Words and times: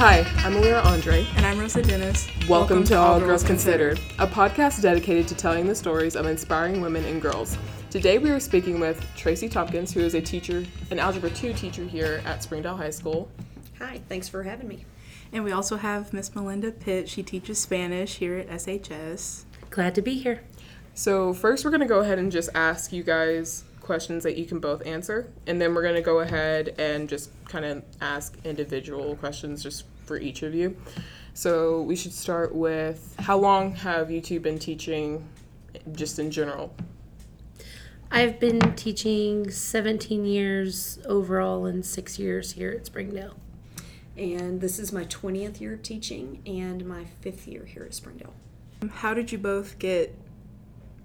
Hi, 0.00 0.20
I'm 0.38 0.54
Alira 0.54 0.82
Andre. 0.82 1.26
And 1.36 1.44
I'm 1.44 1.58
Rosa 1.58 1.82
Dennis. 1.82 2.26
Welcome, 2.48 2.48
Welcome 2.48 2.82
to, 2.84 2.88
to, 2.88 2.98
All, 2.98 3.18
Girls, 3.18 3.28
Girls 3.28 3.44
Considered, 3.44 3.98
Considered, 3.98 4.22
a 4.22 4.26
podcast 4.26 4.80
dedicated 4.80 5.28
to 5.28 5.34
telling 5.34 5.66
the 5.66 5.74
stories 5.74 6.16
of 6.16 6.24
inspiring 6.24 6.80
women 6.80 7.04
and 7.04 7.20
girls. 7.20 7.58
Today 7.90 8.16
we 8.16 8.30
are 8.30 8.40
speaking 8.40 8.80
with 8.80 9.06
Tracy 9.14 9.46
Tompkins, 9.46 9.92
who 9.92 10.00
is 10.00 10.14
a 10.14 10.20
teacher, 10.22 10.64
an 10.90 10.98
Algebra 10.98 11.28
2 11.28 11.52
teacher 11.52 11.84
here 11.84 12.22
at 12.24 12.42
Springdale 12.42 12.78
High 12.78 12.88
School. 12.88 13.30
Hi, 13.78 14.00
thanks 14.08 14.26
for 14.26 14.42
having 14.42 14.68
me. 14.68 14.86
And 15.34 15.44
we 15.44 15.52
also 15.52 15.76
have 15.76 16.14
Miss 16.14 16.34
Melinda 16.34 16.72
Pitt. 16.72 17.06
She 17.06 17.22
teaches 17.22 17.60
Spanish 17.60 18.16
here 18.16 18.38
at 18.38 18.48
SHS. 18.48 19.44
Glad 19.68 19.94
to 19.96 20.00
be 20.00 20.14
here. 20.14 20.40
So, 20.94 21.34
first, 21.34 21.62
we're 21.62 21.72
going 21.72 21.82
to 21.82 21.86
go 21.86 22.00
ahead 22.00 22.18
and 22.18 22.32
just 22.32 22.48
ask 22.54 22.90
you 22.90 23.02
guys 23.02 23.64
questions 23.90 24.22
that 24.22 24.38
you 24.38 24.46
can 24.46 24.60
both 24.60 24.86
answer. 24.86 25.28
And 25.48 25.60
then 25.60 25.74
we're 25.74 25.82
going 25.82 25.96
to 25.96 26.00
go 26.00 26.20
ahead 26.20 26.76
and 26.78 27.08
just 27.08 27.30
kind 27.46 27.64
of 27.64 27.82
ask 28.00 28.38
individual 28.44 29.16
questions 29.16 29.62
just 29.62 29.84
for 30.10 30.18
each 30.18 30.42
of 30.42 30.56
you. 30.56 30.76
So 31.34 31.82
we 31.82 31.94
should 31.94 32.12
start 32.12 32.52
with 32.52 33.14
how 33.20 33.38
long 33.38 33.76
have 33.76 34.10
you 34.10 34.20
two 34.20 34.40
been 34.40 34.58
teaching 34.58 35.24
just 35.92 36.18
in 36.18 36.32
general? 36.32 36.74
I've 38.10 38.40
been 38.40 38.74
teaching 38.74 39.52
17 39.52 40.24
years 40.24 40.98
overall 41.06 41.64
and 41.66 41.86
six 41.86 42.18
years 42.18 42.50
here 42.50 42.72
at 42.72 42.86
Springdale. 42.86 43.36
And 44.16 44.60
this 44.60 44.80
is 44.80 44.92
my 44.92 45.04
20th 45.04 45.60
year 45.60 45.74
of 45.74 45.84
teaching 45.84 46.42
and 46.44 46.84
my 46.84 47.04
fifth 47.20 47.46
year 47.46 47.64
here 47.64 47.84
at 47.84 47.94
Springdale. 47.94 48.34
How 48.94 49.14
did 49.14 49.30
you 49.30 49.38
both 49.38 49.78
get 49.78 50.12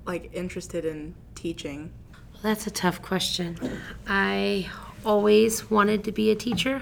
like 0.07 0.31
interested 0.33 0.83
in 0.83 1.13
teaching? 1.35 1.91
Well, 2.33 2.41
that's 2.41 2.65
a 2.65 2.71
tough 2.71 3.03
question. 3.03 3.59
I 4.07 4.67
always 5.05 5.69
wanted 5.69 6.03
to 6.05 6.11
be 6.11 6.31
a 6.31 6.35
teacher 6.35 6.81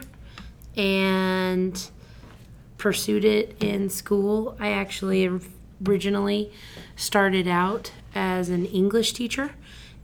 and 0.78 1.90
pursued 2.84 3.24
it 3.24 3.56
in 3.64 3.90
school. 3.90 4.58
I 4.60 4.72
actually 4.72 5.40
originally 5.88 6.52
started 6.98 7.48
out 7.48 7.94
as 8.14 8.50
an 8.50 8.66
English 8.66 9.14
teacher 9.14 9.52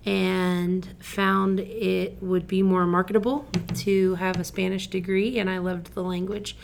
and 0.05 0.87
found 0.97 1.59
it 1.59 2.23
would 2.23 2.47
be 2.47 2.63
more 2.63 2.87
marketable 2.87 3.45
to 3.79 4.15
have 4.15 4.39
a 4.39 4.45
Spanish 4.45 4.87
degree, 4.87 5.39
and 5.39 5.49
I 5.49 5.57
loved 5.57 5.93
the 5.93 6.01
language. 6.01 6.55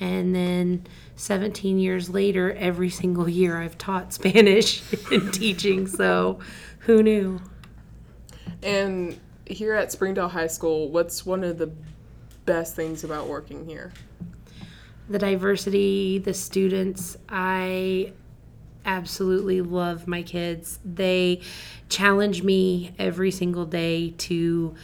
And 0.00 0.34
then 0.34 0.88
17 1.14 1.78
years 1.78 2.10
later, 2.10 2.52
every 2.54 2.90
single 2.90 3.28
year 3.28 3.62
I've 3.62 3.78
taught 3.78 4.12
Spanish 4.20 4.82
in 5.12 5.30
teaching, 5.30 5.86
so 5.86 6.40
who 6.80 7.00
knew? 7.00 7.40
And 8.60 9.20
here 9.46 9.74
at 9.74 9.92
Springdale 9.92 10.30
High 10.30 10.48
School, 10.48 10.88
what's 10.88 11.24
one 11.24 11.44
of 11.44 11.58
the 11.58 11.70
best 12.44 12.74
things 12.74 13.04
about 13.04 13.28
working 13.28 13.64
here? 13.66 13.92
The 15.10 15.18
diversity, 15.18 16.18
the 16.18 16.32
students. 16.32 17.16
I 17.28 18.12
absolutely 18.84 19.60
love 19.60 20.06
my 20.06 20.22
kids. 20.22 20.78
They 20.84 21.40
challenge 21.88 22.44
me 22.44 22.92
every 22.96 23.32
single 23.32 23.66
day 23.66 24.10
to 24.18 24.74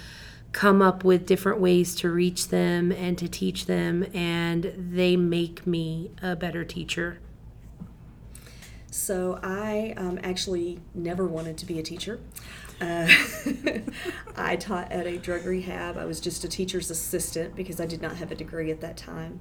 come 0.51 0.83
up 0.83 1.05
with 1.05 1.27
different 1.27 1.61
ways 1.61 1.95
to 1.95 2.11
reach 2.11 2.49
them 2.49 2.91
and 2.91 3.17
to 3.19 3.29
teach 3.29 3.67
them, 3.67 4.05
and 4.13 4.73
they 4.77 5.17
make 5.17 5.65
me 5.65 6.11
a 6.21 6.35
better 6.35 6.65
teacher. 6.65 7.21
So, 8.91 9.39
I 9.45 9.95
um, 9.97 10.19
actually 10.25 10.81
never 10.93 11.27
wanted 11.27 11.57
to 11.59 11.67
be 11.67 11.79
a 11.79 11.83
teacher. 11.83 12.19
Uh, 12.81 13.07
I 14.37 14.57
taught 14.57 14.91
at 14.91 15.07
a 15.07 15.19
drug 15.19 15.45
rehab. 15.45 15.99
I 15.99 16.05
was 16.05 16.19
just 16.19 16.43
a 16.45 16.49
teacher's 16.49 16.91
assistant 16.91 17.55
because 17.55 17.81
I 17.81 17.87
did 17.87 18.03
not 18.03 18.17
have 18.17 18.33
a 18.33 18.35
degree 18.35 18.71
at 18.71 18.81
that 18.81 18.97
time. 18.97 19.41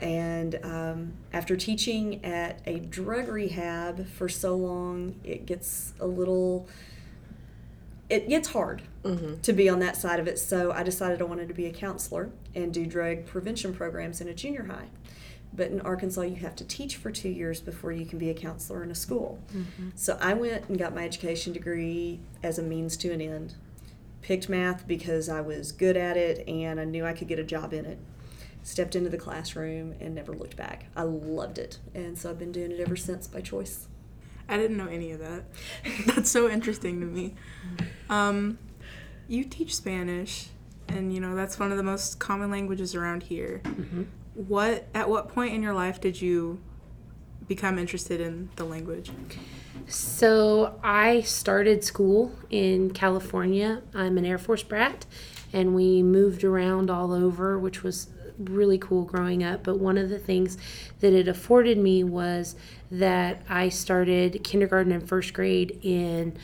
And 0.00 0.58
um, 0.62 1.12
after 1.32 1.56
teaching 1.56 2.24
at 2.24 2.60
a 2.66 2.80
drug 2.80 3.28
rehab 3.28 4.06
for 4.08 4.28
so 4.28 4.54
long, 4.54 5.18
it 5.24 5.46
gets 5.46 5.94
a 6.00 6.06
little, 6.06 6.68
it 8.10 8.28
gets 8.28 8.48
hard 8.48 8.82
mm-hmm. 9.02 9.40
to 9.40 9.52
be 9.52 9.68
on 9.68 9.78
that 9.80 9.96
side 9.96 10.20
of 10.20 10.28
it. 10.28 10.38
So 10.38 10.70
I 10.72 10.82
decided 10.82 11.20
I 11.22 11.24
wanted 11.24 11.48
to 11.48 11.54
be 11.54 11.66
a 11.66 11.72
counselor 11.72 12.30
and 12.54 12.74
do 12.74 12.84
drug 12.86 13.26
prevention 13.26 13.74
programs 13.74 14.20
in 14.20 14.28
a 14.28 14.34
junior 14.34 14.64
high. 14.64 14.88
But 15.54 15.70
in 15.70 15.80
Arkansas, 15.80 16.22
you 16.22 16.36
have 16.36 16.54
to 16.56 16.64
teach 16.64 16.96
for 16.96 17.10
two 17.10 17.30
years 17.30 17.62
before 17.62 17.90
you 17.90 18.04
can 18.04 18.18
be 18.18 18.28
a 18.28 18.34
counselor 18.34 18.82
in 18.82 18.90
a 18.90 18.94
school. 18.94 19.38
Mm-hmm. 19.54 19.90
So 19.94 20.18
I 20.20 20.34
went 20.34 20.68
and 20.68 20.78
got 20.78 20.94
my 20.94 21.04
education 21.04 21.54
degree 21.54 22.20
as 22.42 22.58
a 22.58 22.62
means 22.62 22.98
to 22.98 23.12
an 23.12 23.22
end. 23.22 23.54
Picked 24.20 24.50
math 24.50 24.86
because 24.86 25.30
I 25.30 25.40
was 25.40 25.72
good 25.72 25.96
at 25.96 26.18
it 26.18 26.46
and 26.46 26.78
I 26.78 26.84
knew 26.84 27.06
I 27.06 27.14
could 27.14 27.28
get 27.28 27.38
a 27.38 27.44
job 27.44 27.72
in 27.72 27.86
it. 27.86 27.98
Stepped 28.66 28.96
into 28.96 29.08
the 29.08 29.18
classroom 29.18 29.94
and 30.00 30.14
never 30.14 30.32
looked 30.32 30.56
back. 30.56 30.86
I 30.96 31.02
loved 31.02 31.58
it. 31.58 31.78
And 31.94 32.18
so 32.18 32.30
I've 32.30 32.38
been 32.38 32.52
doing 32.52 32.72
it 32.72 32.80
ever 32.80 32.96
since 32.96 33.28
by 33.28 33.40
choice. 33.40 33.86
I 34.48 34.56
didn't 34.56 34.76
know 34.76 34.88
any 34.88 35.12
of 35.12 35.20
that. 35.20 35.44
That's 36.06 36.30
so 36.30 36.50
interesting 36.50 37.00
to 37.00 37.06
me. 37.06 37.34
Um, 38.10 38.58
you 39.28 39.44
teach 39.44 39.74
Spanish, 39.74 40.48
and 40.88 41.12
you 41.12 41.20
know 41.20 41.34
that's 41.34 41.58
one 41.58 41.72
of 41.72 41.76
the 41.76 41.82
most 41.82 42.20
common 42.20 42.48
languages 42.48 42.94
around 42.94 43.24
here. 43.24 43.60
Mm-hmm 43.64 44.04
what 44.36 44.86
at 44.94 45.08
what 45.08 45.28
point 45.28 45.54
in 45.54 45.62
your 45.62 45.72
life 45.72 46.00
did 46.00 46.20
you 46.20 46.60
become 47.48 47.78
interested 47.78 48.20
in 48.20 48.50
the 48.56 48.64
language? 48.64 49.10
So 49.86 50.78
I 50.82 51.22
started 51.22 51.84
school 51.84 52.32
in 52.50 52.90
California. 52.90 53.82
I'm 53.94 54.18
an 54.18 54.24
Air 54.24 54.38
Force 54.38 54.62
brat, 54.62 55.06
and 55.52 55.74
we 55.74 56.02
moved 56.02 56.44
around 56.44 56.90
all 56.90 57.12
over, 57.12 57.58
which 57.58 57.82
was 57.82 58.08
really 58.38 58.78
cool 58.78 59.04
growing 59.04 59.42
up. 59.42 59.62
But 59.62 59.78
one 59.78 59.98
of 59.98 60.08
the 60.08 60.18
things 60.18 60.58
that 61.00 61.12
it 61.12 61.28
afforded 61.28 61.78
me 61.78 62.04
was 62.04 62.56
that 62.90 63.42
I 63.48 63.68
started 63.68 64.42
kindergarten 64.44 64.92
and 64.92 65.08
first 65.08 65.32
grade 65.34 65.78
in 65.82 66.36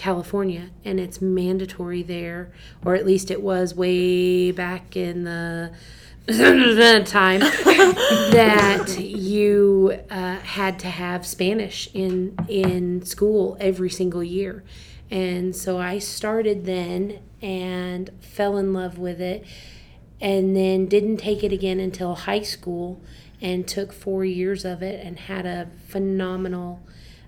California, 0.00 0.70
and 0.82 0.98
it's 0.98 1.20
mandatory 1.20 2.02
there, 2.02 2.50
or 2.84 2.94
at 2.94 3.04
least 3.04 3.30
it 3.30 3.42
was 3.42 3.74
way 3.74 4.50
back 4.50 4.96
in 4.96 5.24
the 5.24 5.70
time 7.06 7.40
that 8.30 8.98
you 8.98 9.98
uh, 10.10 10.36
had 10.36 10.78
to 10.78 10.86
have 10.86 11.26
Spanish 11.26 11.90
in 11.92 12.34
in 12.48 13.04
school 13.04 13.58
every 13.60 13.90
single 13.90 14.24
year, 14.24 14.64
and 15.10 15.54
so 15.54 15.78
I 15.78 15.98
started 15.98 16.64
then 16.64 17.18
and 17.42 18.08
fell 18.20 18.56
in 18.56 18.72
love 18.72 18.96
with 18.96 19.20
it, 19.20 19.44
and 20.20 20.56
then 20.56 20.86
didn't 20.86 21.16
take 21.16 21.42
it 21.42 21.52
again 21.52 21.80
until 21.80 22.14
high 22.14 22.42
school, 22.42 23.00
and 23.40 23.66
took 23.66 23.92
four 23.92 24.24
years 24.24 24.64
of 24.64 24.82
it 24.82 25.04
and 25.04 25.18
had 25.18 25.46
a 25.46 25.68
phenomenal 25.88 26.80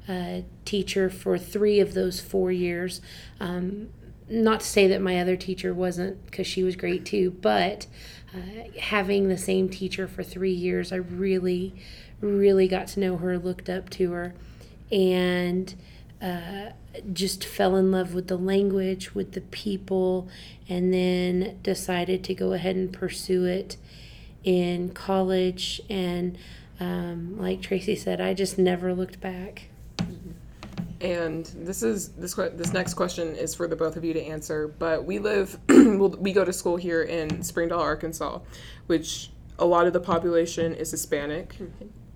uh, 0.09 0.41
teacher 0.65 1.09
for 1.09 1.39
three 1.39 1.81
of 1.81 1.95
those 1.95 2.21
four 2.21 2.53
years. 2.53 3.01
Um, 3.41 3.89
not 4.29 4.61
to 4.61 4.67
say 4.67 4.87
that 4.89 5.01
my 5.01 5.19
other 5.21 5.37
teacher 5.37 5.73
wasn't, 5.73 6.25
because 6.27 6.47
she 6.47 6.63
was 6.63 6.77
great 6.77 7.05
too, 7.05 7.31
but 7.41 7.87
uh, 8.35 8.69
having 8.79 9.29
the 9.29 9.39
same 9.39 9.69
teacher 9.69 10.07
for 10.07 10.23
three 10.23 10.53
years, 10.53 10.93
I 10.93 10.97
really, 10.97 11.75
really 12.21 12.69
got 12.69 12.89
to 12.89 13.01
know 13.01 13.17
her, 13.17 13.39
looked 13.39 13.69
up 13.69 13.91
to 13.91 14.13
her, 14.13 14.35
and 14.91 15.75
uh, 16.23 16.71
just 17.13 17.45
fell 17.45 17.77
in 17.77 17.91
love 17.91 18.15
with 18.15 18.29
the 18.29 18.37
language, 18.37 19.15
with 19.15 19.33
the 19.33 19.41
people, 19.41 20.29
and 20.69 20.95
then 20.95 21.59
decided 21.63 22.23
to 22.25 22.35
go 22.35 22.53
ahead 22.53 22.77
and 22.77 22.93
pursue 22.93 23.45
it 23.45 23.77
in 24.45 24.91
college. 24.91 25.81
And 25.91 26.39
um, 26.79 27.39
like 27.39 27.61
Tracy 27.61 27.97
said, 27.97 28.21
I 28.21 28.35
just 28.35 28.59
never 28.59 28.95
looked 28.95 29.21
back. 29.21 29.69
And 31.01 31.47
this 31.57 31.83
is 31.83 32.11
this 32.11 32.35
this 32.35 32.73
next 32.73 32.95
question 32.95 33.35
is 33.35 33.57
for 33.57 33.67
the 33.67 33.75
both 33.75 33.97
of 33.97 34.05
you 34.05 34.13
to 34.13 34.23
answer. 34.23 34.69
But 34.69 35.05
we 35.05 35.19
live, 35.19 35.59
we 35.69 36.33
go 36.33 36.45
to 36.45 36.53
school 36.53 36.77
here 36.77 37.03
in 37.03 37.43
Springdale, 37.43 37.81
Arkansas, 37.81 38.39
which 38.87 39.31
a 39.59 39.67
lot 39.67 39.89
of 39.89 39.93
the 39.93 40.01
population 40.01 40.75
is 40.75 40.93
Hispanic, 40.93 41.57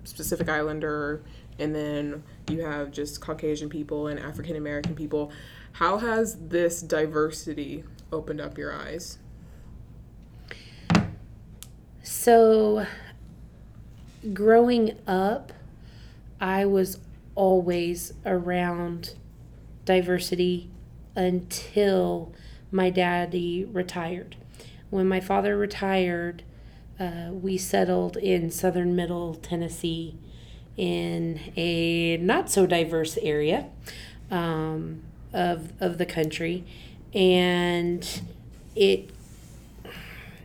Pacific 0.03 0.47
Islander, 0.47 1.21
and 1.59 1.75
then 1.75 2.23
you 2.49 2.61
have 2.61 2.91
just 2.91 3.21
Caucasian 3.21 3.69
people 3.69 4.07
and 4.07 4.19
African 4.19 4.55
American 4.55 4.95
people. 4.95 5.31
How 5.73 5.97
has 5.97 6.35
this 6.47 6.81
diversity 6.81 7.83
opened 8.11 8.41
up 8.41 8.57
your 8.57 8.73
eyes? 8.73 9.19
So, 12.03 12.85
growing 14.33 14.97
up, 15.05 15.51
I 16.39 16.65
was 16.65 16.99
always 17.35 18.13
around 18.25 19.15
diversity 19.85 20.69
until 21.15 22.33
my 22.71 22.89
daddy 22.89 23.65
retired. 23.65 24.35
When 24.89 25.07
my 25.07 25.19
father 25.19 25.57
retired, 25.57 26.43
uh, 26.99 27.29
we 27.31 27.57
settled 27.57 28.17
in 28.17 28.51
southern 28.51 28.95
middle 28.95 29.35
Tennessee 29.35 30.17
in 30.77 31.39
a 31.57 32.17
not 32.17 32.49
so 32.49 32.65
diverse 32.65 33.17
area 33.21 33.67
um, 34.31 35.01
of, 35.33 35.73
of 35.81 35.97
the 35.97 36.05
country. 36.05 36.63
And 37.13 38.21
it, 38.75 39.09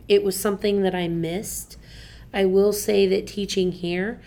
it 0.07 0.23
was 0.23 0.39
something 0.39 0.81
that 0.81 0.95
I 0.95 1.07
missed. 1.07 1.77
I 2.33 2.45
will 2.45 2.73
say 2.73 3.05
that 3.07 3.27
teaching 3.27 3.71
here, 3.71 4.19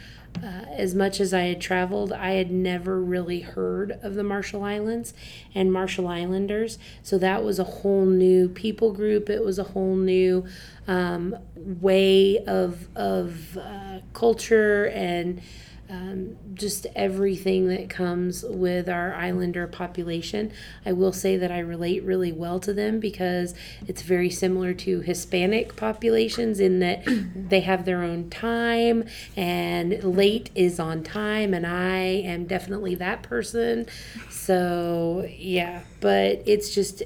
uh, 0.43 0.67
as 0.71 0.95
much 0.95 1.19
as 1.19 1.33
I 1.35 1.43
had 1.43 1.61
traveled, 1.61 2.13
I 2.13 2.33
had 2.33 2.51
never 2.51 3.01
really 3.01 3.41
heard 3.41 3.99
of 4.03 4.15
the 4.15 4.23
Marshall 4.23 4.63
Islands 4.63 5.15
and 5.55 5.73
Marshall 5.73 6.07
Islanders. 6.07 6.79
So 7.03 7.19
that 7.19 7.43
was 7.43 7.59
a 7.59 7.65
whole 7.65 8.05
new 8.05 8.49
people 8.49 8.93
group. 8.93 9.31
It 9.31 9.45
was 9.45 9.59
a 9.59 9.65
whole 9.65 9.97
new 9.97 10.47
um, 10.87 11.37
way 11.57 12.39
of 12.47 12.87
of 12.95 13.57
uh, 13.57 14.01
culture 14.13 14.87
and 14.89 15.41
um, 15.89 16.37
just 16.55 16.87
everything 16.97 17.69
that 17.69 17.89
comes 17.89 18.45
with 18.49 18.89
our 18.89 19.15
islander 19.15 19.67
population. 19.67 20.53
I 20.85 20.93
will 20.93 21.13
say 21.13 21.37
that 21.37 21.53
I 21.53 21.61
relate 21.61 22.03
really 22.03 22.33
well 22.33 22.59
to 22.61 22.73
them 22.73 22.99
because 22.99 23.55
it's 23.87 24.03
very 24.03 24.31
similar 24.31 24.75
to 24.75 25.01
Hispanic 25.01 25.77
populations 25.77 26.59
in 26.59 26.81
that 26.81 27.05
they 27.37 27.61
have 27.61 27.85
their 27.85 28.03
own 28.03 28.31
time 28.31 29.05
and 29.37 30.03
late 30.03 30.51
is 30.55 30.81
on 30.81 31.05
time, 31.05 31.55
and 31.55 31.67
I 31.67 31.99
am 31.99 32.47
definitely 32.47 32.97
that 32.97 33.23
person. 33.23 33.87
So, 34.29 35.29
yeah, 35.31 35.83
but 36.01 36.43
it's 36.47 36.75
just 36.75 37.03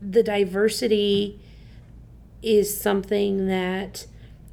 the 0.00 0.22
diversity 0.22 1.40
is 2.42 2.78
something 2.80 3.46
that 3.48 4.06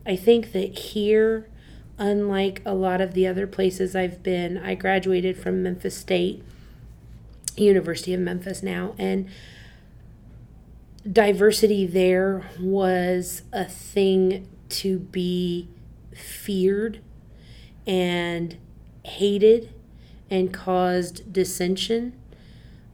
I 0.05 0.15
think 0.15 0.51
that 0.53 0.77
here 0.77 1.47
unlike 1.97 2.61
a 2.65 2.73
lot 2.73 3.01
of 3.01 3.13
the 3.13 3.27
other 3.27 3.47
places 3.47 3.95
I've 3.95 4.23
been, 4.23 4.57
I 4.57 4.75
graduated 4.75 5.37
from 5.37 5.63
Memphis 5.63 5.97
State, 5.97 6.43
University 7.55 8.13
of 8.13 8.19
Memphis 8.19 8.63
now, 8.63 8.95
and 8.97 9.27
diversity 11.09 11.85
there 11.85 12.49
was 12.59 13.43
a 13.51 13.65
thing 13.65 14.47
to 14.69 14.99
be 14.99 15.67
feared 16.13 16.99
and 17.85 18.57
hated 19.03 19.73
and 20.29 20.53
caused 20.53 21.31
dissension 21.31 22.13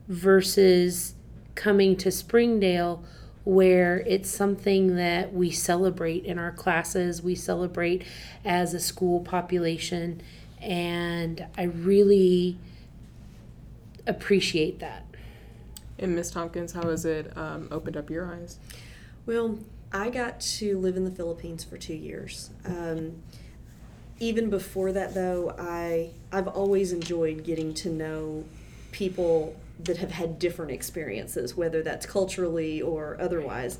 versus 0.07 1.13
coming 1.55 1.95
to 1.95 2.11
Springdale 2.11 3.03
where 3.43 4.01
it's 4.01 4.29
something 4.29 4.95
that 4.95 5.33
we 5.33 5.49
celebrate 5.49 6.25
in 6.25 6.37
our 6.37 6.51
classes, 6.51 7.21
we 7.21 7.35
celebrate 7.35 8.03
as 8.43 8.73
a 8.73 8.79
school 8.79 9.21
population, 9.21 10.21
and 10.61 11.45
I 11.57 11.63
really 11.63 12.57
appreciate 14.05 14.79
that. 14.79 15.05
And 15.97 16.15
Miss 16.15 16.31
Tompkins, 16.31 16.73
how 16.73 16.89
has 16.89 17.05
it 17.05 17.35
um, 17.37 17.67
opened 17.71 17.97
up 17.97 18.09
your 18.09 18.25
eyes? 18.33 18.57
Well, 19.25 19.59
I 19.91 20.09
got 20.09 20.39
to 20.41 20.77
live 20.77 20.95
in 20.97 21.03
the 21.03 21.11
Philippines 21.11 21.63
for 21.63 21.77
two 21.77 21.95
years. 21.95 22.51
Um, 22.65 23.23
even 24.19 24.49
before 24.49 24.91
that, 24.91 25.13
though, 25.13 25.55
I 25.57 26.11
I've 26.31 26.47
always 26.47 26.91
enjoyed 26.91 27.43
getting 27.43 27.73
to 27.75 27.89
know 27.89 28.43
people 28.91 29.55
that 29.79 29.97
have 29.97 30.11
had 30.11 30.39
different 30.39 30.71
experiences, 30.71 31.55
whether 31.55 31.81
that's 31.81 32.05
culturally 32.05 32.81
or 32.81 33.17
otherwise. 33.19 33.77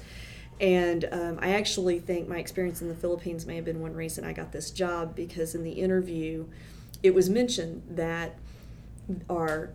And 0.62 1.06
um, 1.12 1.40
I 1.42 1.52
actually 1.54 2.00
think 2.00 2.28
my 2.28 2.38
experience 2.38 2.82
in 2.82 2.90
the 2.90 2.96
Philippines 2.96 3.46
may 3.46 3.56
have 3.56 3.66
been 3.66 3.82
one 3.82 3.94
reason 3.96 4.24
I 4.26 4.34
got 4.34 4.52
this 4.52 4.72
job 4.72 5.16
because 5.16 5.56
in 5.56 5.64
the 5.64 5.72
interview, 5.72 6.46
it 7.02 7.14
was 7.14 7.30
mentioned 7.30 7.84
that 7.92 8.36
our 9.30 9.72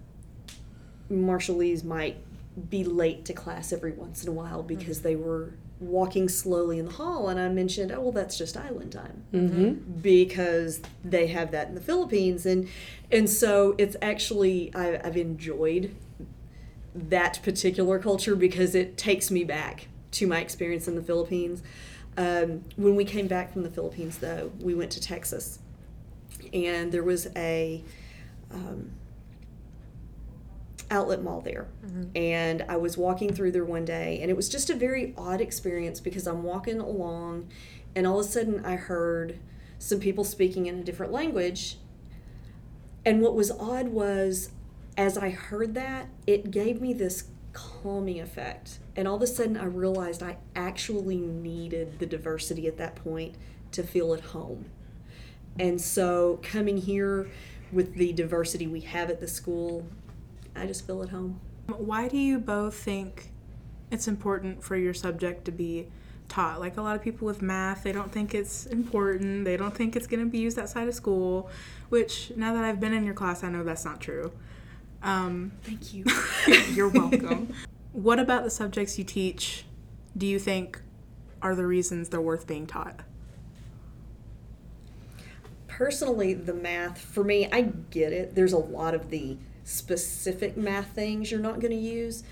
Marshallese 1.11 1.85
might 1.85 2.17
be 2.71 2.85
late 2.85 3.25
to 3.26 3.32
class 3.32 3.73
every 3.73 3.93
once 3.93 4.23
in 4.23 4.29
a 4.29 4.32
while 4.32 4.62
because 4.62 5.03
they 5.03 5.17
were 5.17 5.55
walking 5.81 6.29
slowly 6.29 6.79
in 6.79 6.85
the 6.87 6.93
hall 6.93 7.29
and 7.29 7.38
i 7.41 7.49
mentioned 7.49 7.91
oh 7.91 8.00
well 8.00 8.12
that's 8.12 8.38
just 8.38 8.56
island 8.56 8.93
time 8.93 9.25
Mm-hmm. 9.32 10.00
because 10.00 10.81
they 11.05 11.26
have 11.26 11.50
that 11.50 11.67
in 11.69 11.75
the 11.75 11.81
philippines 11.81 12.47
and 12.47 12.69
and 13.11 13.29
so 13.29 13.75
it's 13.76 13.97
actually 14.00 14.73
I, 14.75 15.00
i've 15.05 15.17
enjoyed 15.17 15.94
that 16.94 17.41
particular 17.43 17.99
culture 17.99 18.37
because 18.37 18.75
it 18.75 18.96
takes 18.96 19.31
me 19.31 19.44
back 19.44 19.88
to 20.12 20.26
my 20.26 20.41
experience 20.41 20.87
in 20.87 20.94
the 20.94 21.02
philippines 21.02 21.62
um, 22.17 22.62
when 22.76 22.94
we 22.94 23.05
came 23.05 23.26
back 23.26 23.52
from 23.52 23.62
the 23.62 23.70
philippines 23.70 24.19
though 24.19 24.52
we 24.61 24.75
went 24.75 24.91
to 24.91 25.00
texas 25.00 25.58
and 26.52 26.93
there 26.93 27.02
was 27.02 27.26
a 27.37 27.82
um, 28.52 28.93
outlet 30.91 31.23
mall 31.23 31.41
there. 31.41 31.67
And 32.14 32.64
I 32.69 32.76
was 32.76 32.97
walking 32.97 33.35
through 33.35 33.52
there 33.52 33.64
one 33.64 33.85
day, 33.85 34.20
and 34.20 34.31
it 34.31 34.37
was 34.37 34.49
just 34.49 34.70
a 34.70 34.75
very 34.75 35.14
odd 35.17 35.40
experience 35.40 36.00
because 36.00 36.26
I'm 36.26 36.43
walking 36.43 36.81
along, 36.81 37.49
and 37.94 38.06
all 38.06 38.20
of 38.20 38.26
a 38.26 38.29
sudden 38.29 38.64
I 38.64 38.76
heard 38.76 39.38
some 39.79 40.00
people 40.00 40.25
speaking 40.25 40.67
in 40.67 40.79
a 40.79 40.85
different 40.85 41.12
language. 41.12 41.79
And 43.05 43.20
what 43.20 43.35
was 43.35 43.50
odd 43.50 43.88
was, 43.88 44.50
as 44.96 45.19
I 45.19 45.31
heard 45.31 45.75
that, 45.75 46.08
it 46.26 46.50
gave 46.50 46.81
me 46.81 46.93
this 46.93 47.25
calming 47.52 48.20
effect. 48.20 48.79
And 48.96 49.08
all 49.08 49.17
of 49.17 49.23
a 49.23 49.26
sudden 49.26 49.56
I 49.56 49.64
realized 49.64 50.23
I 50.23 50.38
actually 50.55 51.17
needed 51.17 51.99
the 51.99 52.06
diversity 52.06 52.67
at 52.67 52.76
that 52.79 52.96
point 52.96 53.35
to 53.73 53.82
feel 53.82 54.14
at 54.14 54.20
home. 54.20 54.67
And 55.58 55.81
so 55.81 56.41
coming 56.43 56.76
here 56.76 57.29
with 57.73 57.94
the 57.94 58.12
diversity 58.12 58.67
we 58.67 58.81
have 58.81 59.11
at 59.11 59.20
the 59.20 59.29
school, 59.29 59.87
I 60.55 60.67
just 60.67 60.87
feel 60.87 61.02
at 61.02 61.08
home. 61.11 61.40
Why 61.67 62.08
do 62.08 62.17
you 62.17 62.38
both 62.38 62.75
think 62.75 63.31
it's 63.90 64.06
important 64.08 64.62
for 64.62 64.76
your 64.76 64.94
subject 64.94 65.44
to 65.47 65.52
be 65.52 65.88
taught? 66.29 66.61
Like 66.61 66.76
a 66.76 66.82
lot 66.82 66.97
of 66.97 67.02
people 67.02 67.26
with 67.26 67.40
math, 67.43 67.85
they 67.85 67.93
don't 67.93 68.12
think 68.12 68.35
it's 68.35 68.67
important. 68.67 69.44
They 69.44 69.56
don't 69.56 69.75
think 69.75 69.97
it's 69.97 70.06
going 70.06 70.25
to 70.25 70.31
be 70.31 70.38
used 70.38 70.58
outside 70.58 70.88
of 70.88 70.94
school, 70.94 71.49
which 71.88 72.32
now 72.37 72.52
that 72.55 72.64
I've 72.64 72.81
been 72.81 72.93
in 72.93 73.05
your 73.05 73.14
class, 73.14 73.43
I 73.43 73.49
know 73.49 73.64
that's 73.64 73.85
not 73.85 74.00
true. 74.00 74.32
Um, 75.04 75.52
Thank 75.62 75.92
you. 75.92 76.04
you're 76.72 76.88
welcome. 76.88 77.54
what 77.92 78.18
about 78.18 78.42
the 78.42 78.50
subjects 78.50 78.98
you 78.98 79.04
teach 79.04 79.66
do 80.16 80.26
you 80.26 80.38
think 80.38 80.80
are 81.42 81.54
the 81.54 81.66
reasons 81.66 82.08
they're 82.08 82.20
worth 82.20 82.46
being 82.46 82.66
taught? 82.66 83.00
Personally, 85.66 86.32
the 86.34 86.54
math, 86.54 86.98
for 86.98 87.24
me, 87.24 87.48
I 87.52 87.62
get 87.90 88.12
it. 88.12 88.34
There's 88.34 88.52
a 88.52 88.58
lot 88.58 88.94
of 88.94 89.10
the 89.10 89.36
specific 89.64 90.56
math 90.56 90.90
things 90.94 91.30
you're 91.30 91.40
not 91.40 91.60
going 91.60 91.72
to 91.72 91.76
use, 91.76 92.22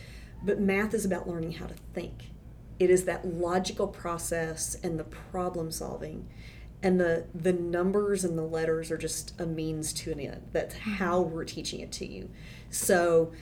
but 0.44 0.60
math 0.60 0.94
is 0.94 1.04
about 1.04 1.28
learning 1.28 1.52
how 1.52 1.66
to 1.66 1.74
think. 1.92 2.30
It 2.78 2.88
is 2.88 3.04
that 3.04 3.26
logical 3.26 3.88
process 3.88 4.76
and 4.82 4.98
the 4.98 5.04
problem 5.04 5.72
solving. 5.72 6.28
And 6.82 6.98
the, 6.98 7.26
the 7.34 7.52
numbers 7.52 8.24
and 8.24 8.36
the 8.36 8.42
letters 8.42 8.90
are 8.90 8.98
just 8.98 9.40
a 9.40 9.46
means 9.46 9.92
to 9.94 10.12
an 10.12 10.20
end. 10.20 10.48
That's 10.52 10.74
how 10.74 11.20
we're 11.20 11.44
teaching 11.44 11.80
it 11.80 11.92
to 11.92 12.06
you. 12.06 12.28
So, 12.70 13.32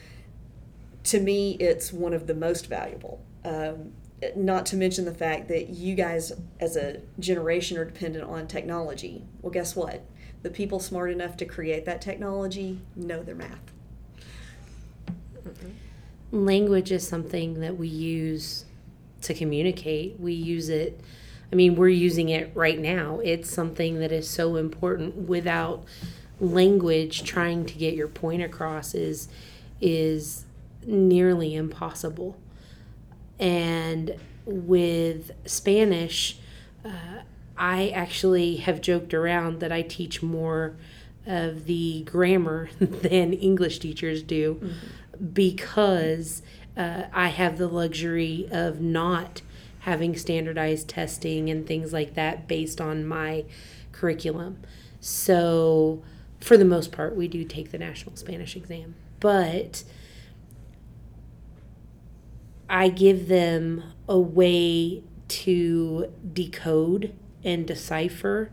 to 1.05 1.19
me, 1.19 1.53
it's 1.53 1.91
one 1.91 2.13
of 2.13 2.27
the 2.27 2.35
most 2.35 2.67
valuable. 2.67 3.23
Um, 3.43 3.93
not 4.35 4.67
to 4.67 4.75
mention 4.75 5.05
the 5.05 5.13
fact 5.13 5.47
that 5.47 5.69
you 5.69 5.95
guys, 5.95 6.31
as 6.59 6.75
a 6.75 7.01
generation, 7.19 7.77
are 7.77 7.85
dependent 7.85 8.25
on 8.25 8.47
technology. 8.47 9.23
Well, 9.41 9.51
guess 9.51 9.75
what? 9.75 10.05
The 10.43 10.49
people 10.49 10.79
smart 10.79 11.11
enough 11.11 11.37
to 11.37 11.45
create 11.45 11.85
that 11.85 12.01
technology 12.01 12.79
know 12.95 13.23
their 13.23 13.35
math. 13.35 13.59
language 16.31 16.91
is 16.91 17.07
something 17.07 17.59
that 17.59 17.77
we 17.77 17.87
use 17.87 18.65
to 19.21 19.33
communicate. 19.33 20.19
We 20.19 20.33
use 20.33 20.69
it, 20.69 20.99
I 21.51 21.55
mean, 21.55 21.75
we're 21.75 21.89
using 21.89 22.29
it 22.29 22.51
right 22.55 22.79
now. 22.79 23.19
It's 23.23 23.51
something 23.51 23.99
that 23.99 24.11
is 24.11 24.29
so 24.29 24.55
important. 24.55 25.27
Without 25.27 25.83
language, 26.39 27.23
trying 27.23 27.65
to 27.65 27.73
get 27.77 27.93
your 27.93 28.07
point 28.07 28.41
across 28.41 28.93
is 28.95 29.27
is 29.81 30.45
nearly 30.85 31.55
impossible. 31.55 32.37
And 33.39 34.15
with 34.45 35.31
Spanish, 35.45 36.37
uh, 36.85 37.23
I 37.57 37.89
actually 37.89 38.57
have 38.57 38.81
joked 38.81 39.13
around 39.13 39.59
that 39.59 39.71
I 39.71 39.81
teach 39.81 40.23
more 40.23 40.75
of 41.25 41.65
the 41.65 42.03
grammar 42.03 42.69
than 42.79 43.33
English 43.33 43.79
teachers 43.79 44.23
do 44.23 44.61
because 45.33 46.41
uh, 46.75 47.03
I 47.13 47.27
have 47.27 47.57
the 47.57 47.67
luxury 47.67 48.47
of 48.51 48.81
not 48.81 49.41
having 49.81 50.15
standardized 50.15 50.87
testing 50.87 51.49
and 51.49 51.65
things 51.65 51.91
like 51.91 52.13
that 52.13 52.47
based 52.47 52.79
on 52.79 53.05
my 53.05 53.43
curriculum. 53.91 54.59
So, 54.99 56.03
for 56.39 56.55
the 56.55 56.65
most 56.65 56.91
part, 56.91 57.15
we 57.15 57.27
do 57.27 57.43
take 57.43 57.71
the 57.71 57.79
National 57.79 58.15
Spanish 58.15 58.55
exam. 58.55 58.95
But 59.19 59.83
I 62.69 62.89
give 62.89 63.27
them 63.27 63.83
a 64.07 64.19
way 64.19 65.03
to 65.27 66.13
decode 66.31 67.13
and 67.43 67.65
decipher 67.65 68.51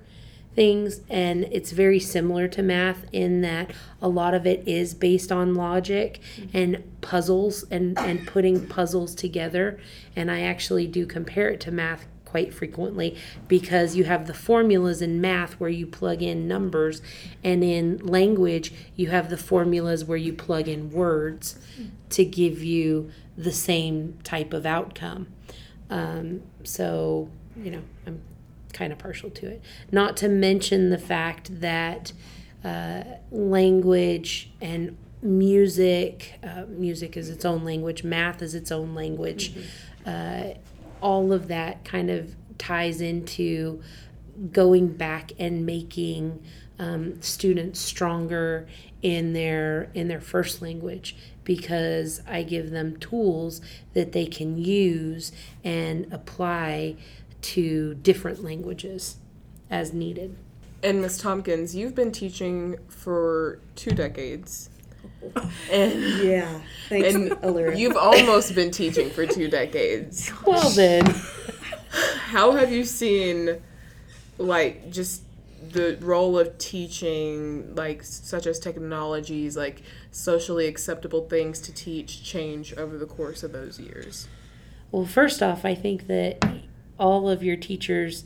things 0.59 1.03
and 1.09 1.45
it's 1.53 1.71
very 1.71 2.00
similar 2.00 2.49
to 2.49 2.65
math 2.65 3.05
in 3.12 3.43
that 3.43 3.71
a 4.03 4.09
lot 4.09 4.35
of 4.35 4.45
it 4.45 4.67
is 4.67 4.93
based 4.93 5.31
on 5.31 5.55
logic 5.55 6.21
and 6.53 6.83
puzzles 7.00 7.62
and 7.71 7.97
and 7.97 8.27
putting 8.27 8.67
puzzles 8.67 9.15
together. 9.15 9.79
And 10.17 10.33
I 10.33 10.41
actually 10.41 10.88
do 10.88 11.07
compare 11.07 11.49
it 11.50 11.61
to 11.61 11.71
math 11.71 12.07
quite 12.25 12.53
frequently 12.53 13.17
because 13.47 13.95
you 13.95 14.03
have 14.03 14.27
the 14.27 14.35
formulas 14.35 15.00
in 15.00 15.21
math 15.21 15.53
where 15.61 15.71
you 15.71 15.87
plug 15.87 16.23
in 16.23 16.49
numbers 16.49 17.03
and 17.45 17.62
in 17.62 17.99
language 17.99 18.73
you 18.97 19.11
have 19.11 19.31
the 19.31 19.37
formulas 19.37 20.05
where 20.05 20.19
you 20.19 20.33
plug 20.33 20.67
in 20.67 20.91
words 20.91 21.57
to 22.11 22.25
give 22.25 22.65
you 22.65 23.12
the 23.37 23.53
same 23.53 24.19
type 24.25 24.53
of 24.53 24.67
outcome. 24.67 25.29
Um, 25.88 26.43
so 26.65 27.31
you 27.57 27.71
know 27.71 27.83
i'm 28.07 28.21
kind 28.78 28.92
of 28.92 28.99
partial 28.99 29.28
to 29.30 29.47
it. 29.49 29.62
Not 29.90 30.16
to 30.18 30.28
mention 30.28 30.90
the 30.90 30.99
fact 30.99 31.61
that 31.61 32.12
uh, 32.64 33.02
language 33.30 34.50
and 34.61 34.97
music 35.20 36.38
uh, 36.44 36.64
music 36.68 37.16
is 37.16 37.28
its 37.28 37.44
own 37.44 37.64
language 37.64 38.04
math 38.04 38.40
is 38.40 38.54
its 38.54 38.70
own 38.70 38.94
language 38.94 39.52
uh, 40.06 40.44
all 41.00 41.32
of 41.32 41.49
that 41.49 41.85
kind 41.85 42.08
of 42.08 42.37
ties 42.56 43.00
into 43.00 43.82
going 44.52 44.87
back 44.87 45.32
and 45.40 45.66
making 45.66 46.40
um, 46.78 47.20
students 47.20 47.80
stronger 47.80 48.68
in 49.02 49.32
their 49.32 49.90
in 49.94 50.06
their 50.06 50.20
first 50.20 50.62
language 50.62 51.16
because 51.42 52.20
I 52.28 52.42
give 52.42 52.70
them 52.70 52.97
tools 52.99 53.61
that 53.94 54.12
they 54.12 54.26
can 54.26 54.58
use 54.58 55.32
and 55.64 56.06
apply 56.12 56.97
to 57.42 57.95
different 57.95 58.42
languages 58.42 59.16
as 59.71 59.92
needed. 59.92 60.37
And 60.83 61.02
Miss 61.02 61.18
Tompkins, 61.18 61.75
you've 61.75 61.95
been 61.95 62.12
teaching 62.12 62.78
for 62.88 63.59
two 63.75 63.90
decades. 63.90 64.71
And 65.73 66.02
Yeah. 66.23 66.61
Thanks, 66.88 67.14
and 67.14 67.78
you've 67.78 67.97
almost 67.97 68.54
been 68.54 68.71
teaching 68.71 69.11
for 69.11 69.26
two 69.26 69.49
decades. 69.49 70.30
Well 70.47 70.71
then, 70.71 71.04
How 71.90 72.52
have 72.52 72.71
you 72.73 72.85
seen 72.85 73.61
like 74.38 74.90
just 74.90 75.23
the 75.71 75.99
role 76.00 76.38
of 76.38 76.57
teaching 76.59 77.75
like 77.75 78.02
such 78.04 78.47
as 78.47 78.59
technologies 78.61 79.57
like 79.57 79.83
socially 80.12 80.66
acceptable 80.66 81.26
things 81.28 81.61
to 81.61 81.73
teach 81.73 82.23
change 82.23 82.73
over 82.75 82.97
the 82.97 83.07
course 83.07 83.42
of 83.42 83.52
those 83.52 83.80
years? 83.80 84.28
well 84.92 85.04
first 85.04 85.42
off, 85.42 85.64
I 85.64 85.75
think 85.75 86.07
that 86.07 86.42
all 86.99 87.28
of 87.28 87.43
your 87.43 87.57
teachers 87.57 88.25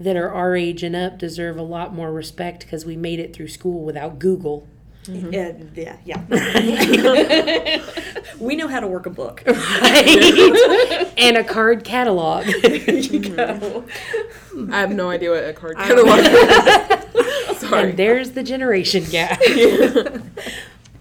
that 0.00 0.16
are 0.16 0.30
our 0.32 0.56
age 0.56 0.82
and 0.82 0.96
up 0.96 1.18
deserve 1.18 1.56
a 1.56 1.62
lot 1.62 1.94
more 1.94 2.12
respect 2.12 2.60
because 2.60 2.84
we 2.84 2.96
made 2.96 3.18
it 3.18 3.34
through 3.34 3.48
school 3.48 3.84
without 3.84 4.18
Google. 4.18 4.66
yeah, 5.06 5.52
yeah, 5.74 5.98
yeah. 6.04 7.82
we 8.40 8.56
know 8.56 8.68
how 8.68 8.80
to 8.80 8.86
work 8.86 9.06
a 9.06 9.10
book. 9.10 9.42
Right? 9.46 11.12
and 11.18 11.36
a 11.36 11.44
card 11.44 11.84
catalog. 11.84 12.46
you 12.64 13.20
go. 13.20 13.84
I 14.72 14.80
have 14.80 14.90
no 14.92 15.10
idea 15.10 15.30
what 15.30 15.44
a 15.44 15.52
card 15.52 15.76
catalog 15.76 16.20
is. 16.20 17.58
Sorry. 17.58 17.90
And 17.90 17.98
there's 17.98 18.32
the 18.32 18.42
generation 18.42 19.04
gap. 19.04 19.40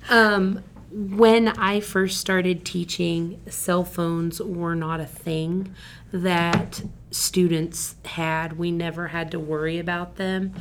um, 0.10 0.64
when 0.92 1.48
I 1.48 1.80
first 1.80 2.20
started 2.20 2.66
teaching, 2.66 3.42
cell 3.50 3.84
phones 3.84 4.42
were 4.42 4.76
not 4.76 5.00
a 5.00 5.06
thing 5.06 5.74
that 6.12 6.84
students 7.14 7.96
had. 8.06 8.58
We 8.58 8.72
never 8.72 9.08
had 9.08 9.32
to 9.32 9.40
worry 9.40 9.80
about 9.80 10.16
them. 10.16 10.54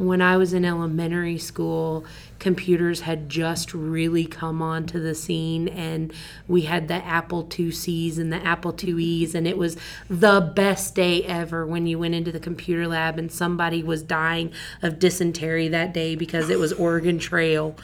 When 0.00 0.22
I 0.22 0.38
was 0.38 0.54
in 0.54 0.64
elementary 0.64 1.36
school, 1.36 2.06
computers 2.38 3.02
had 3.02 3.28
just 3.28 3.74
really 3.74 4.24
come 4.24 4.62
onto 4.62 4.98
the 4.98 5.14
scene, 5.14 5.68
and 5.68 6.10
we 6.48 6.62
had 6.62 6.88
the 6.88 6.94
Apple 7.04 7.44
IICs 7.44 8.18
and 8.18 8.32
the 8.32 8.38
Apple 8.42 8.72
IIes, 8.72 9.34
and 9.34 9.46
it 9.46 9.58
was 9.58 9.76
the 10.08 10.40
best 10.40 10.94
day 10.94 11.22
ever 11.24 11.66
when 11.66 11.86
you 11.86 11.98
went 11.98 12.14
into 12.14 12.32
the 12.32 12.40
computer 12.40 12.88
lab 12.88 13.18
and 13.18 13.30
somebody 13.30 13.82
was 13.82 14.02
dying 14.02 14.52
of 14.82 14.98
dysentery 14.98 15.68
that 15.68 15.92
day 15.92 16.16
because 16.16 16.48
it 16.48 16.58
was 16.58 16.72
Oregon 16.72 17.18
Trail, 17.18 17.76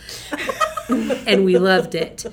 and 0.88 1.44
we 1.44 1.58
loved 1.58 1.94
it. 1.94 2.24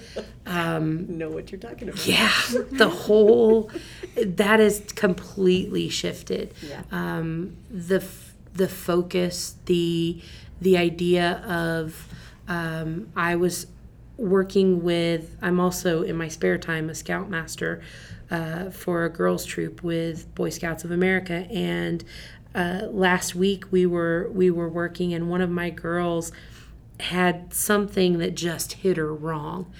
know 0.46 1.30
what 1.30 1.52
you're 1.52 1.60
talking 1.60 1.90
about. 1.90 2.08
Yeah, 2.08 2.32
the 2.72 2.90
whole 2.90 3.70
that 4.16 4.62
is 4.62 4.82
completely 4.96 5.90
shifted. 5.90 6.54
Yeah. 6.62 6.84
Um, 6.92 7.58
the 7.70 7.98
f- 7.98 8.33
the 8.53 8.67
focus, 8.67 9.55
the 9.65 10.22
the 10.62 10.77
idea 10.77 11.43
of 11.48 12.07
um, 12.48 13.10
I 13.15 13.36
was 13.36 13.67
working 14.17 14.83
with. 14.83 15.36
I'm 15.41 15.60
also 15.60 16.03
in 16.03 16.15
my 16.15 16.27
spare 16.27 16.57
time 16.57 16.89
a 16.89 16.95
scoutmaster 16.95 17.81
uh, 18.29 18.69
for 18.69 19.05
a 19.05 19.10
girls 19.10 19.45
troop 19.45 19.83
with 19.83 20.33
Boy 20.36 20.50
Scouts 20.50 20.83
of 20.83 20.91
America, 20.91 21.48
and 21.51 22.03
uh, 22.55 22.88
last 22.89 23.36
week 23.36 23.65
we 23.72 23.86
were 23.86 24.29
we 24.31 24.50
were 24.50 24.69
working, 24.69 25.13
and 25.13 25.29
one 25.29 25.41
of 25.41 25.50
my 25.50 25.69
girls 25.69 26.31
had 27.00 27.53
something 27.53 28.19
that 28.19 28.36
just 28.36 28.74
hit 28.74 28.98
her 28.98 29.13
wrong 29.13 29.72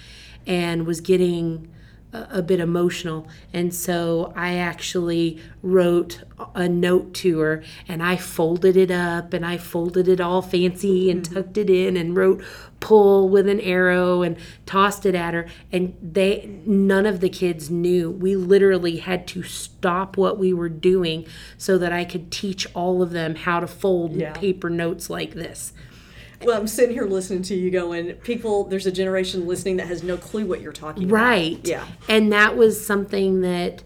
and 0.46 0.86
was 0.86 1.00
getting 1.00 1.68
a, 2.14 2.42
bit 2.42 2.60
emotional. 2.60 3.26
And 3.52 3.74
so 3.74 4.32
I 4.36 4.54
actually 4.54 5.40
wrote 5.62 6.22
a 6.54 6.68
note 6.68 7.14
to 7.14 7.40
her 7.40 7.62
and 7.88 8.02
I 8.02 8.16
folded 8.16 8.76
it 8.76 8.90
up 8.90 9.32
and 9.32 9.44
I 9.44 9.56
folded 9.56 10.08
it 10.08 10.20
all 10.20 10.42
fancy 10.42 11.10
and 11.10 11.22
mm-hmm. 11.22 11.34
tucked 11.34 11.58
it 11.58 11.70
in 11.70 11.96
and 11.96 12.16
wrote 12.16 12.42
pull 12.80 13.28
with 13.28 13.48
an 13.48 13.60
arrow 13.60 14.22
and 14.22 14.36
tossed 14.66 15.06
it 15.06 15.14
at 15.14 15.32
her 15.32 15.46
and 15.72 15.96
they 16.02 16.60
none 16.66 17.06
of 17.06 17.20
the 17.20 17.30
kids 17.30 17.70
knew 17.70 18.10
we 18.10 18.36
literally 18.36 18.98
had 18.98 19.26
to 19.26 19.42
stop 19.42 20.18
what 20.18 20.38
we 20.38 20.52
were 20.52 20.68
doing 20.68 21.26
so 21.56 21.78
that 21.78 21.92
I 21.92 22.04
could 22.04 22.30
teach 22.30 22.66
all 22.74 23.00
of 23.00 23.10
them 23.10 23.36
how 23.36 23.60
to 23.60 23.66
fold 23.66 24.12
Yeah. 24.12 24.32
paper 24.32 24.68
notes 24.68 25.08
like 25.08 25.32
this 25.32 25.72
Well, 26.44 26.58
I'm 26.58 26.66
sitting 26.66 26.94
here 26.94 27.06
listening 27.06 27.42
to 27.44 27.54
you 27.54 27.70
going, 27.70 28.12
people, 28.14 28.64
there's 28.64 28.86
a 28.86 28.92
generation 28.92 29.46
listening 29.46 29.76
that 29.78 29.86
has 29.86 30.02
no 30.02 30.16
clue 30.16 30.46
what 30.46 30.60
you're 30.60 30.72
talking 30.72 31.04
about. 31.04 31.14
Right. 31.14 31.60
Yeah. 31.66 31.86
And 32.08 32.32
that 32.32 32.56
was 32.56 32.84
something 32.84 33.40
that 33.40 33.82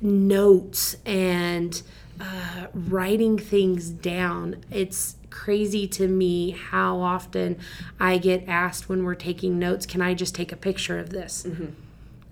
notes 0.00 0.96
and 1.04 1.82
uh, 2.20 2.66
writing 2.72 3.38
things 3.38 3.90
down. 3.90 4.64
It's 4.70 5.16
crazy 5.30 5.86
to 5.88 6.08
me 6.08 6.50
how 6.50 7.00
often 7.00 7.58
I 8.00 8.18
get 8.18 8.48
asked 8.48 8.88
when 8.88 9.04
we're 9.04 9.14
taking 9.14 9.58
notes, 9.58 9.84
can 9.86 10.00
I 10.00 10.14
just 10.14 10.34
take 10.34 10.52
a 10.52 10.56
picture 10.56 10.98
of 10.98 11.10
this? 11.10 11.46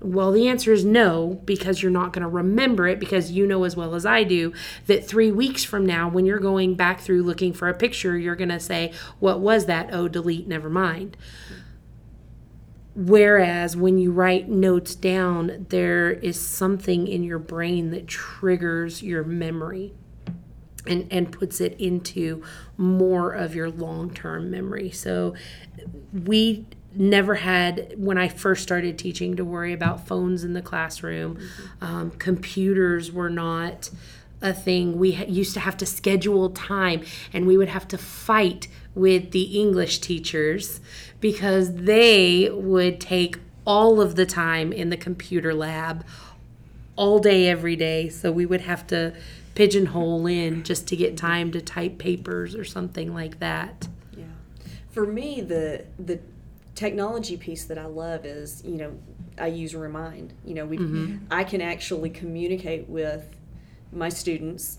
Well, 0.04 0.32
the 0.32 0.49
answer 0.49 0.70
is 0.70 0.84
no, 0.84 1.40
because 1.46 1.82
you're 1.82 1.90
not 1.90 2.12
going 2.12 2.25
to 2.25 2.28
remember 2.28 2.87
it, 2.87 3.00
because 3.00 3.30
you 3.30 3.46
know 3.46 3.64
as 3.64 3.75
well 3.75 3.94
as 3.94 4.04
I 4.04 4.23
do 4.23 4.52
that 4.87 5.06
three 5.06 5.32
weeks 5.32 5.64
from 5.64 5.87
now, 5.87 6.11
when 6.11 6.26
you're 6.26 6.38
going 6.38 6.75
back 6.75 7.00
through 7.00 7.23
looking 7.23 7.54
for 7.54 7.68
a 7.68 7.75
picture, 7.75 8.16
you're 8.18 8.37
going 8.37 8.50
to 8.50 8.61
say, 8.61 8.92
What 9.18 9.40
was 9.40 9.64
that? 9.64 9.88
Oh, 9.92 10.06
delete, 10.06 10.46
never 10.46 10.68
mind. 10.68 11.16
Whereas 12.94 13.76
when 13.76 13.96
you 13.96 14.12
write 14.12 14.49
notes 14.49 14.94
down, 14.94 15.66
there 15.70 16.12
is 16.12 16.38
something 16.38 17.08
in 17.08 17.25
your 17.25 17.40
brain 17.40 17.90
that 17.90 18.06
triggers 18.06 19.02
your 19.02 19.25
memory 19.25 19.94
and, 20.87 21.11
and 21.11 21.32
puts 21.32 21.61
it 21.62 21.80
into 21.80 22.42
more 22.76 23.32
of 23.32 23.54
your 23.54 23.70
long 23.70 24.12
term 24.12 24.50
memory. 24.50 24.90
So 24.90 25.34
we 26.12 26.66
never 26.97 27.37
had, 27.37 27.95
when 27.97 28.19
I 28.19 28.29
first 28.29 28.63
started 28.63 28.99
teaching, 28.99 29.37
to 29.37 29.45
worry 29.45 29.73
about 29.73 30.07
phones 30.07 30.45
in 30.45 30.53
the 30.53 30.63
classroom. 30.63 31.39
Um, 31.81 32.11
computers 32.13 33.11
were 33.13 33.31
not 33.31 33.91
a 34.41 34.53
thing. 34.53 34.99
We 34.99 35.13
ha- 35.13 35.25
used 35.27 35.55
to 35.55 35.61
have 35.61 35.77
to 35.79 35.87
schedule 35.87 36.51
time 36.51 37.03
and 37.33 37.47
we 37.47 37.57
would 37.57 37.69
have 37.69 37.89
to 37.89 37.99
fight 37.99 38.69
with 38.95 39.31
the 39.31 39.59
English 39.59 39.99
teachers 40.01 40.81
because 41.21 41.75
they 41.75 42.51
would 42.51 43.01
take 43.01 43.39
all 43.65 44.01
of 44.01 44.15
the 44.17 44.27
time 44.27 44.73
in 44.73 44.91
the 44.91 44.97
computer 44.97 45.55
lab 45.55 46.05
all 46.97 47.19
day 47.19 47.49
every 47.49 47.75
day 47.75 48.09
so 48.09 48.31
we 48.31 48.45
would 48.45 48.61
have 48.61 48.87
to 48.87 49.15
pigeonhole 49.55 50.27
in 50.27 50.63
just 50.63 50.87
to 50.89 50.95
get 50.97 51.17
time 51.17 51.51
to 51.51 51.61
type 51.61 51.97
papers 51.99 52.55
or 52.55 52.65
something 52.65 53.15
like 53.15 53.39
that 53.41 53.89
Yeah. 54.17 54.25
For 54.91 55.07
me, 55.07 55.41
the 55.41 55.87
the 55.99 56.21
technology 56.75 57.37
piece 57.37 57.64
that 57.64 57.78
I 57.78 57.87
love 57.87 58.25
is, 58.25 58.62
you 58.64 58.76
know, 58.76 58.99
I 59.38 59.49
use 59.49 59.75
Remind. 59.75 60.35
You 60.45 60.54
know, 60.54 60.66
we 60.66 60.78
mm-hmm. 60.78 61.25
I 61.31 61.45
can 61.45 61.61
actually 61.61 62.11
communicate 62.11 62.88
with 62.88 63.37
my 63.93 64.09
students 64.09 64.78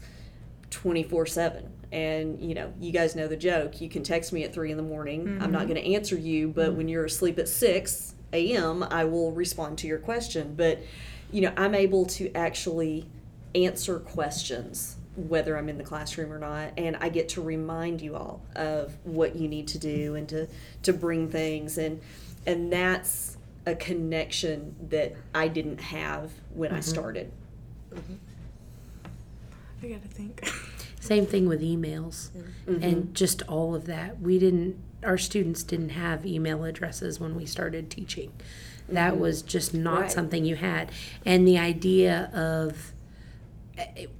24/7. 0.72 1.70
And, 1.92 2.42
you 2.42 2.56
know, 2.56 2.74
you 2.80 2.92
guys 2.92 3.16
know 3.16 3.28
the 3.28 3.38
joke. 3.38 3.80
You 3.80 3.88
can 3.88 4.04
text 4.04 4.34
me 4.34 4.44
at 4.44 4.54
3 4.54 4.72
in 4.72 4.78
the 4.78 4.84
morning. 4.84 5.40
I'm 5.42 5.52
not 5.52 5.64
mm-hmm. 5.64 5.74
going 5.74 5.84
to 5.84 5.94
answer 5.94 6.18
you, 6.18 6.50
but 6.50 6.74
when 6.74 6.90
you're 6.90 7.06
asleep 7.06 7.40
at 7.40 7.48
6 7.48 8.16
a.m., 8.34 8.84
I 8.84 9.06
will 9.06 9.32
respond 9.32 9.78
to 9.78 9.88
your 9.88 10.00
question. 10.00 10.56
But, 10.56 10.80
you 11.32 11.42
know, 11.42 11.54
I'm 11.56 11.74
able 11.74 12.06
to 12.08 12.32
actually 12.36 13.06
answer 13.54 14.00
questions 14.00 14.95
whether 15.16 15.58
I'm 15.58 15.70
in 15.70 15.78
the 15.78 15.84
classroom 15.84 16.32
or 16.34 16.40
not, 16.40 16.72
and 16.78 16.96
I 16.98 17.10
get 17.10 17.30
to 17.30 17.42
remind 17.42 18.02
you 18.02 18.16
all 18.16 18.42
of 18.56 18.94
what 19.04 19.36
you 19.36 19.48
need 19.48 19.68
to 19.70 19.78
do 19.80 20.16
and 20.16 20.28
to 20.30 20.48
to 20.84 20.94
bring 20.94 21.30
things 21.30 21.78
and 21.78 22.02
and 22.46 22.72
that's 22.72 23.38
a 23.66 23.74
connection 23.76 24.76
that 24.90 25.16
I 25.34 25.48
didn't 25.48 25.82
have 25.82 26.32
when 26.54 26.72
I 26.72 26.80
started. 26.82 27.32
I 29.84 29.88
gotta 29.88 30.08
think. 30.08 30.48
Same 31.00 31.26
thing 31.26 31.48
with 31.48 31.62
emails 31.62 32.30
Mm-hmm. 32.68 32.84
and 32.84 33.14
just 33.16 33.42
all 33.44 33.76
of 33.76 33.86
that. 33.86 34.20
We 34.20 34.40
didn't, 34.40 34.78
our 35.04 35.18
students 35.20 35.62
didn't 35.64 35.90
have 35.90 36.26
email 36.26 36.64
addresses 36.64 37.20
when 37.20 37.36
we 37.36 37.46
started 37.46 37.92
teaching. 37.92 38.32
That 38.90 39.20
was 39.20 39.42
just 39.44 39.74
not 39.74 39.94
Mm-hmm. 39.94 40.02
Right. 40.02 40.12
something 40.12 40.46
you 40.46 40.56
had. 40.56 40.92
And 41.26 41.48
the 41.48 41.58
idea 41.60 42.30
of 42.34 42.92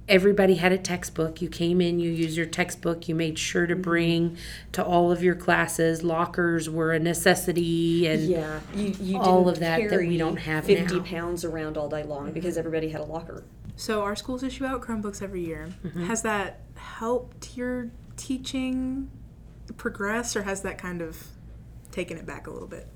everybody 0.08 0.54
had 0.56 0.72
a 0.72 0.78
textbook. 0.78 1.40
You 1.40 1.48
came 1.48 1.80
in, 1.80 1.98
you 1.98 2.10
used 2.10 2.36
your 2.36 2.46
textbook, 2.46 3.08
you 3.08 3.14
made 3.14 3.38
sure 3.38 3.66
to 3.66 3.74
Mm-hmm. 3.74 3.82
bring 3.82 4.36
to 4.72 4.84
all 4.84 5.10
of 5.12 5.22
your 5.22 5.34
classes. 5.34 6.02
Lockers 6.02 6.68
were 6.68 6.92
a 6.92 6.98
necessity 6.98 8.06
and 8.06 8.22
Yeah, 8.22 8.60
you, 8.74 8.94
you 9.00 9.18
all 9.18 9.44
didn't 9.44 9.54
of 9.54 9.60
that 9.60 9.90
that 9.90 9.98
we 10.00 10.16
don't 10.16 10.36
have 10.38 10.64
50 10.64 10.96
now. 10.96 11.02
pounds 11.02 11.44
around 11.44 11.76
all 11.76 11.88
day 11.88 12.02
long 12.02 12.24
mm-hmm. 12.24 12.32
because 12.34 12.56
everybody 12.58 12.88
had 12.90 13.00
a 13.00 13.04
locker. 13.04 13.44
So 13.76 14.02
our 14.02 14.16
schools 14.16 14.42
issue 14.42 14.64
out 14.64 14.80
Chromebooks 14.82 15.22
every 15.22 15.44
year. 15.44 15.68
Mm-hmm. 15.84 16.04
Has 16.06 16.22
that 16.22 16.60
helped 16.76 17.56
your 17.56 17.90
teaching 18.16 19.10
progress, 19.76 20.34
or 20.36 20.42
has 20.44 20.62
that 20.62 20.78
kind 20.78 21.02
of 21.02 21.22
taken 21.92 22.16
it 22.16 22.24
back 22.24 22.46
a 22.46 22.50
little 22.50 22.68
bit? 22.68 22.86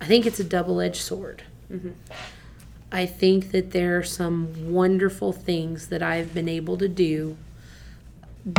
I 0.00 0.06
think 0.06 0.26
it's 0.26 0.38
a 0.38 0.44
double 0.44 0.80
edged 0.80 1.00
sword. 1.02 1.42
Mm-hmm. 1.72 1.90
I 2.94 3.06
think 3.06 3.50
that 3.50 3.72
there 3.72 3.98
are 3.98 4.04
some 4.04 4.72
wonderful 4.72 5.32
things 5.32 5.88
that 5.88 6.00
I've 6.00 6.32
been 6.32 6.48
able 6.48 6.76
to 6.76 6.86
do 6.86 7.36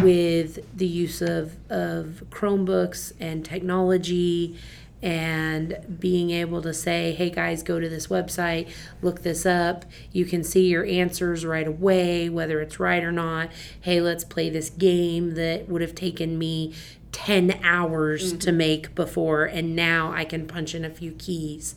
with 0.01 0.59
the 0.77 0.85
use 0.85 1.21
of, 1.21 1.55
of 1.71 2.21
Chromebooks 2.31 3.13
and 3.17 3.45
technology 3.45 4.59
and 5.01 5.77
being 6.01 6.31
able 6.31 6.61
to 6.63 6.73
say, 6.73 7.13
hey 7.13 7.29
guys, 7.29 7.63
go 7.63 7.79
to 7.79 7.87
this 7.87 8.07
website, 8.07 8.69
look 9.01 9.21
this 9.21 9.45
up. 9.45 9.85
You 10.11 10.25
can 10.25 10.43
see 10.43 10.67
your 10.67 10.85
answers 10.85 11.45
right 11.45 11.67
away, 11.67 12.27
whether 12.27 12.59
it's 12.59 12.77
right 12.77 13.05
or 13.05 13.13
not. 13.13 13.51
Hey, 13.79 14.01
let's 14.01 14.25
play 14.25 14.49
this 14.49 14.69
game 14.69 15.35
that 15.35 15.69
would 15.69 15.81
have 15.81 15.95
taken 15.95 16.37
me 16.37 16.73
10 17.13 17.61
hours 17.63 18.33
to 18.33 18.49
mm-hmm. 18.49 18.57
make 18.57 18.95
before, 18.95 19.45
and 19.45 19.77
now 19.77 20.11
I 20.11 20.25
can 20.25 20.45
punch 20.45 20.75
in 20.75 20.83
a 20.83 20.89
few 20.89 21.13
keys. 21.13 21.75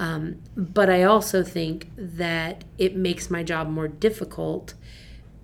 Um, 0.00 0.40
but 0.56 0.88
I 0.88 1.02
also 1.02 1.42
think 1.42 1.90
that 1.94 2.64
it 2.78 2.96
makes 2.96 3.28
my 3.28 3.42
job 3.42 3.68
more 3.68 3.86
difficult 3.86 4.72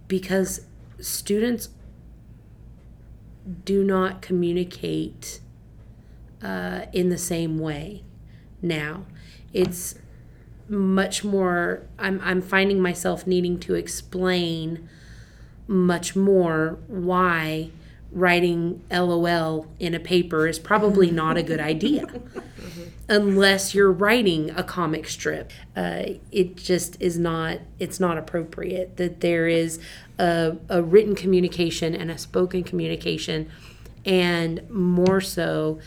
because 0.09 0.63
students 0.99 1.69
do 3.67 3.85
not 3.85 4.23
communicate 4.23 5.41
uh, 6.43 6.87
in 6.95 7.11
the 7.11 7.19
same 7.19 7.59
way 7.59 8.03
now. 8.63 9.05
It's 9.53 9.97
much 10.71 11.23
more, 11.23 11.87
I'm, 11.99 12.19
I'm 12.25 12.41
finding 12.41 12.81
myself 12.81 13.27
needing 13.27 13.61
to 13.61 13.75
explain 13.75 14.89
much 15.67 16.17
more 16.17 16.79
why 16.87 17.73
writing 18.17 18.83
LOL 18.91 19.67
in 19.79 19.95
a 19.95 20.01
paper 20.01 20.49
is 20.49 20.59
probably 20.59 21.11
not 21.11 21.37
a 21.37 21.43
good 21.43 21.61
idea 21.61 22.07
unless 23.11 23.75
you're 23.75 23.93
writing 23.93 24.51
a 24.57 24.65
comic 24.65 25.07
strip. 25.07 25.53
Uh, 25.77 26.03
it 26.33 26.57
just 26.57 27.01
is 27.01 27.19
not. 27.19 27.59
It's 27.79 28.01
not 28.01 28.17
appropriate 28.17 28.97
that 28.97 29.21
there 29.21 29.47
is 29.47 29.79
a, 30.19 30.57
a 30.71 30.83
written 30.83 31.15
communication 31.15 31.95
and 31.95 32.11
a 32.11 32.17
spoken 32.17 32.65
communication, 32.65 33.51
and 34.07 34.69
more 34.71 35.21
so, 35.21 35.79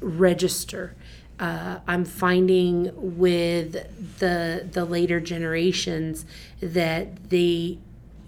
register. 0.00 0.94
Uh, 1.38 1.78
I'm 1.88 2.04
finding 2.04 2.92
with 3.18 4.18
the 4.18 4.68
the 4.70 4.84
later 4.84 5.18
generations 5.18 6.26
that 6.60 7.30
they 7.30 7.78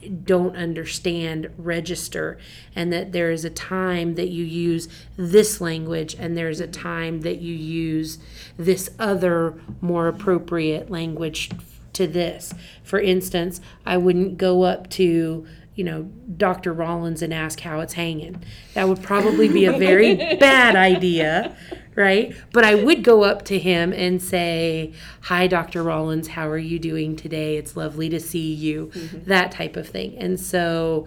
don't 0.08 0.56
understand 0.56 1.50
register 1.56 2.38
and 2.74 2.92
that 2.92 3.12
there 3.12 3.30
is 3.30 3.44
a 3.44 3.50
time 3.50 4.14
that 4.14 4.28
you 4.28 4.44
use 4.44 4.88
this 5.16 5.60
language 5.60 6.14
and 6.18 6.36
there's 6.36 6.60
a 6.60 6.66
time 6.66 7.20
that 7.22 7.40
you 7.40 7.54
use 7.54 8.18
this 8.56 8.90
other 8.98 9.54
more 9.80 10.08
appropriate 10.08 10.90
language 10.90 11.50
to 11.92 12.06
this. 12.06 12.54
For 12.82 13.00
instance 13.00 13.60
i 13.84 13.96
wouldn't 13.96 14.38
go 14.38 14.62
up 14.62 14.88
to 14.90 15.46
you 15.74 15.84
know 15.84 16.02
dr 16.36 16.72
rollins 16.72 17.22
and 17.22 17.32
ask 17.32 17.60
how 17.60 17.80
it's 17.80 17.94
hanging 17.94 18.42
that 18.74 18.88
would 18.88 19.02
probably 19.02 19.48
be 19.48 19.64
a 19.64 19.72
very 19.72 20.14
bad 20.36 20.76
idea 20.76 21.56
right? 21.94 22.34
But 22.52 22.64
I 22.64 22.74
would 22.74 23.02
go 23.02 23.24
up 23.24 23.44
to 23.46 23.58
him 23.58 23.92
and 23.92 24.22
say, 24.22 24.92
Hi, 25.22 25.46
Dr. 25.46 25.82
Rollins, 25.82 26.28
how 26.28 26.48
are 26.48 26.58
you 26.58 26.78
doing 26.78 27.16
today? 27.16 27.56
It's 27.56 27.76
lovely 27.76 28.08
to 28.08 28.20
see 28.20 28.52
you, 28.52 28.90
mm-hmm. 28.94 29.24
that 29.24 29.52
type 29.52 29.76
of 29.76 29.88
thing. 29.88 30.16
And 30.18 30.38
so 30.38 31.06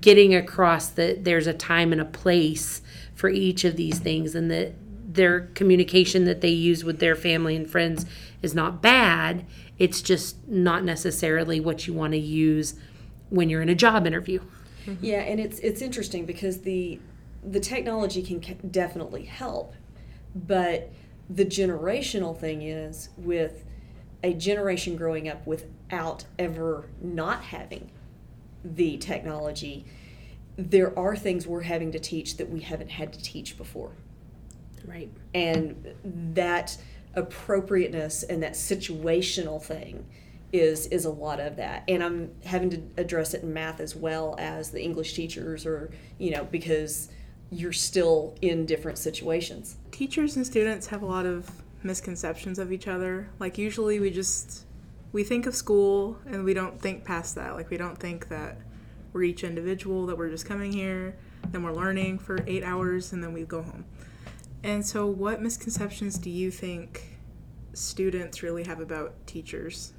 getting 0.00 0.34
across 0.34 0.88
that 0.90 1.24
there's 1.24 1.46
a 1.46 1.54
time 1.54 1.92
and 1.92 2.00
a 2.00 2.06
place 2.06 2.82
for 3.14 3.28
each 3.28 3.64
of 3.64 3.76
these 3.76 3.98
things 3.98 4.34
and 4.34 4.50
that 4.50 4.74
their 5.14 5.40
communication 5.54 6.24
that 6.24 6.40
they 6.40 6.48
use 6.48 6.84
with 6.84 6.98
their 6.98 7.14
family 7.14 7.54
and 7.54 7.70
friends 7.70 8.04
is 8.42 8.54
not 8.54 8.82
bad. 8.82 9.46
It's 9.78 10.02
just 10.02 10.46
not 10.48 10.84
necessarily 10.84 11.60
what 11.60 11.86
you 11.86 11.94
want 11.94 12.12
to 12.12 12.18
use 12.18 12.74
when 13.30 13.48
you're 13.48 13.62
in 13.62 13.68
a 13.68 13.74
job 13.74 14.06
interview. 14.06 14.40
Mm-hmm. 14.86 15.04
Yeah, 15.04 15.20
and 15.20 15.40
it's 15.40 15.58
it's 15.60 15.82
interesting 15.82 16.26
because 16.26 16.60
the 16.60 17.00
the 17.42 17.60
technology 17.60 18.22
can 18.22 18.70
definitely 18.70 19.24
help, 19.24 19.74
but 20.34 20.90
the 21.28 21.44
generational 21.44 22.38
thing 22.38 22.62
is 22.62 23.08
with 23.16 23.64
a 24.22 24.32
generation 24.34 24.96
growing 24.96 25.28
up 25.28 25.46
without 25.46 26.24
ever 26.38 26.86
not 27.00 27.44
having 27.44 27.90
the 28.64 28.96
technology, 28.96 29.84
there 30.56 30.98
are 30.98 31.16
things 31.16 31.46
we're 31.46 31.62
having 31.62 31.92
to 31.92 31.98
teach 31.98 32.38
that 32.38 32.48
we 32.48 32.60
haven't 32.60 32.90
had 32.90 33.12
to 33.12 33.22
teach 33.22 33.56
before. 33.56 33.92
Right. 34.86 35.10
and 35.32 35.94
that 36.34 36.76
appropriateness 37.14 38.22
and 38.22 38.42
that 38.42 38.52
situational 38.52 39.62
thing 39.62 40.04
is 40.54 40.86
is 40.86 41.04
a 41.04 41.10
lot 41.10 41.40
of 41.40 41.56
that 41.56 41.82
and 41.88 42.02
i'm 42.02 42.30
having 42.44 42.70
to 42.70 42.80
address 42.96 43.34
it 43.34 43.42
in 43.42 43.52
math 43.52 43.80
as 43.80 43.96
well 43.96 44.36
as 44.38 44.70
the 44.70 44.82
english 44.82 45.14
teachers 45.14 45.66
or 45.66 45.90
you 46.18 46.30
know 46.30 46.44
because 46.44 47.08
you're 47.50 47.72
still 47.72 48.36
in 48.40 48.64
different 48.64 48.98
situations 48.98 49.76
Teachers 49.94 50.34
and 50.34 50.44
students 50.44 50.88
have 50.88 51.02
a 51.02 51.06
lot 51.06 51.24
of 51.24 51.48
misconceptions 51.84 52.58
of 52.58 52.72
each 52.72 52.88
other. 52.88 53.28
Like 53.38 53.58
usually 53.58 54.00
we 54.00 54.10
just 54.10 54.64
we 55.12 55.22
think 55.22 55.46
of 55.46 55.54
school 55.54 56.18
and 56.26 56.44
we 56.44 56.52
don't 56.52 56.80
think 56.80 57.04
past 57.04 57.36
that. 57.36 57.54
Like 57.54 57.70
we 57.70 57.76
don't 57.76 57.96
think 57.96 58.28
that 58.28 58.58
we're 59.12 59.22
each 59.22 59.44
individual, 59.44 60.06
that 60.06 60.18
we're 60.18 60.30
just 60.30 60.46
coming 60.46 60.72
here, 60.72 61.14
then 61.52 61.62
we're 61.62 61.72
learning 61.72 62.18
for 62.18 62.40
8 62.44 62.64
hours 62.64 63.12
and 63.12 63.22
then 63.22 63.32
we 63.32 63.44
go 63.44 63.62
home. 63.62 63.84
And 64.64 64.84
so 64.84 65.06
what 65.06 65.40
misconceptions 65.40 66.18
do 66.18 66.28
you 66.30 66.50
think 66.50 67.18
students 67.74 68.42
really 68.42 68.64
have 68.64 68.80
about 68.80 69.14
teachers? 69.28 69.92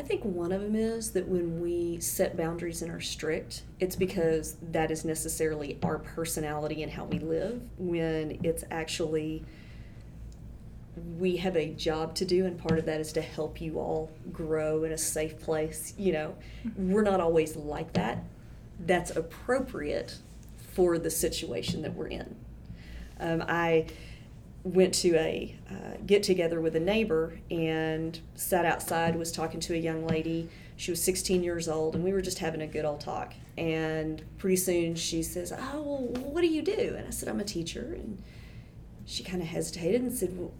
I 0.00 0.02
think 0.02 0.24
one 0.24 0.50
of 0.50 0.62
them 0.62 0.74
is 0.74 1.12
that 1.12 1.28
when 1.28 1.60
we 1.60 2.00
set 2.00 2.36
boundaries 2.36 2.82
and 2.82 2.90
are 2.90 3.00
strict 3.00 3.62
it's 3.80 3.96
because 3.96 4.56
that 4.72 4.90
is 4.90 5.04
necessarily 5.04 5.78
our 5.82 5.98
personality 5.98 6.82
and 6.82 6.92
how 6.92 7.04
we 7.04 7.18
live. 7.18 7.62
When 7.78 8.38
it's 8.42 8.62
actually 8.70 9.44
we 11.18 11.36
have 11.36 11.56
a 11.56 11.72
job 11.74 12.14
to 12.16 12.24
do 12.26 12.44
and 12.44 12.58
part 12.58 12.78
of 12.78 12.84
that 12.84 13.00
is 13.00 13.12
to 13.12 13.22
help 13.22 13.60
you 13.60 13.78
all 13.78 14.10
grow 14.32 14.84
in 14.84 14.92
a 14.92 14.98
safe 14.98 15.38
place 15.40 15.94
you 15.96 16.12
know. 16.12 16.34
We're 16.76 17.02
not 17.02 17.20
always 17.20 17.56
like 17.56 17.94
that. 17.94 18.22
That's 18.80 19.10
appropriate 19.10 20.18
for 20.72 20.98
the 20.98 21.10
situation 21.10 21.82
that 21.82 21.94
we're 21.94 22.08
in. 22.08 22.36
Um, 23.18 23.42
i 23.48 23.86
went 24.62 24.92
to 24.92 25.14
a 25.16 25.56
uh, 25.70 25.96
get 26.06 26.22
together 26.22 26.60
with 26.60 26.76
a 26.76 26.80
neighbor 26.80 27.38
and 27.50 28.20
sat 28.34 28.66
outside 28.66 29.16
was 29.16 29.32
talking 29.32 29.60
to 29.60 29.74
a 29.74 29.78
young 29.78 30.06
lady. 30.06 30.48
She 30.76 30.90
was 30.90 31.02
16 31.02 31.42
years 31.42 31.68
old 31.68 31.94
and 31.94 32.04
we 32.04 32.12
were 32.12 32.20
just 32.20 32.38
having 32.38 32.60
a 32.60 32.66
good 32.66 32.84
old 32.84 33.00
talk. 33.00 33.34
And 33.56 34.22
pretty 34.38 34.56
soon 34.56 34.94
she 34.94 35.22
says 35.22 35.52
oh 35.52 35.80
well 35.82 35.98
what 36.24 36.42
do 36.42 36.46
you 36.46 36.62
do? 36.62 36.94
And 36.96 37.06
i 37.06 37.10
said 37.10 37.28
i'm 37.28 37.40
a 37.40 37.44
teacher. 37.44 37.94
And 37.94 38.22
she 39.06 39.22
kind 39.22 39.42
of 39.42 39.48
hesitated 39.48 40.02
and 40.02 40.12
said 40.12 40.38
well 40.38 40.52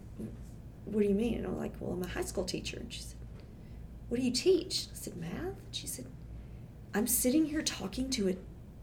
what 0.85 1.01
do 1.01 1.07
you 1.07 1.15
mean? 1.15 1.35
And 1.35 1.45
i'm 1.45 1.57
like 1.59 1.73
well 1.79 1.93
i'm 1.93 2.03
a 2.03 2.07
high 2.07 2.23
school 2.23 2.45
teacher. 2.45 2.77
And 2.77 2.91
she 2.91 3.01
said 3.01 3.17
what 4.09 4.19
do 4.19 4.25
you 4.25 4.31
teach? 4.31 4.87
I 4.91 4.95
said 4.95 5.15
math. 5.17 5.33
And 5.33 5.55
she 5.71 5.85
said 5.85 6.05
i'm 6.95 7.07
sitting 7.07 7.45
here 7.45 7.61
talking 7.61 8.09
to 8.11 8.29
a 8.29 8.35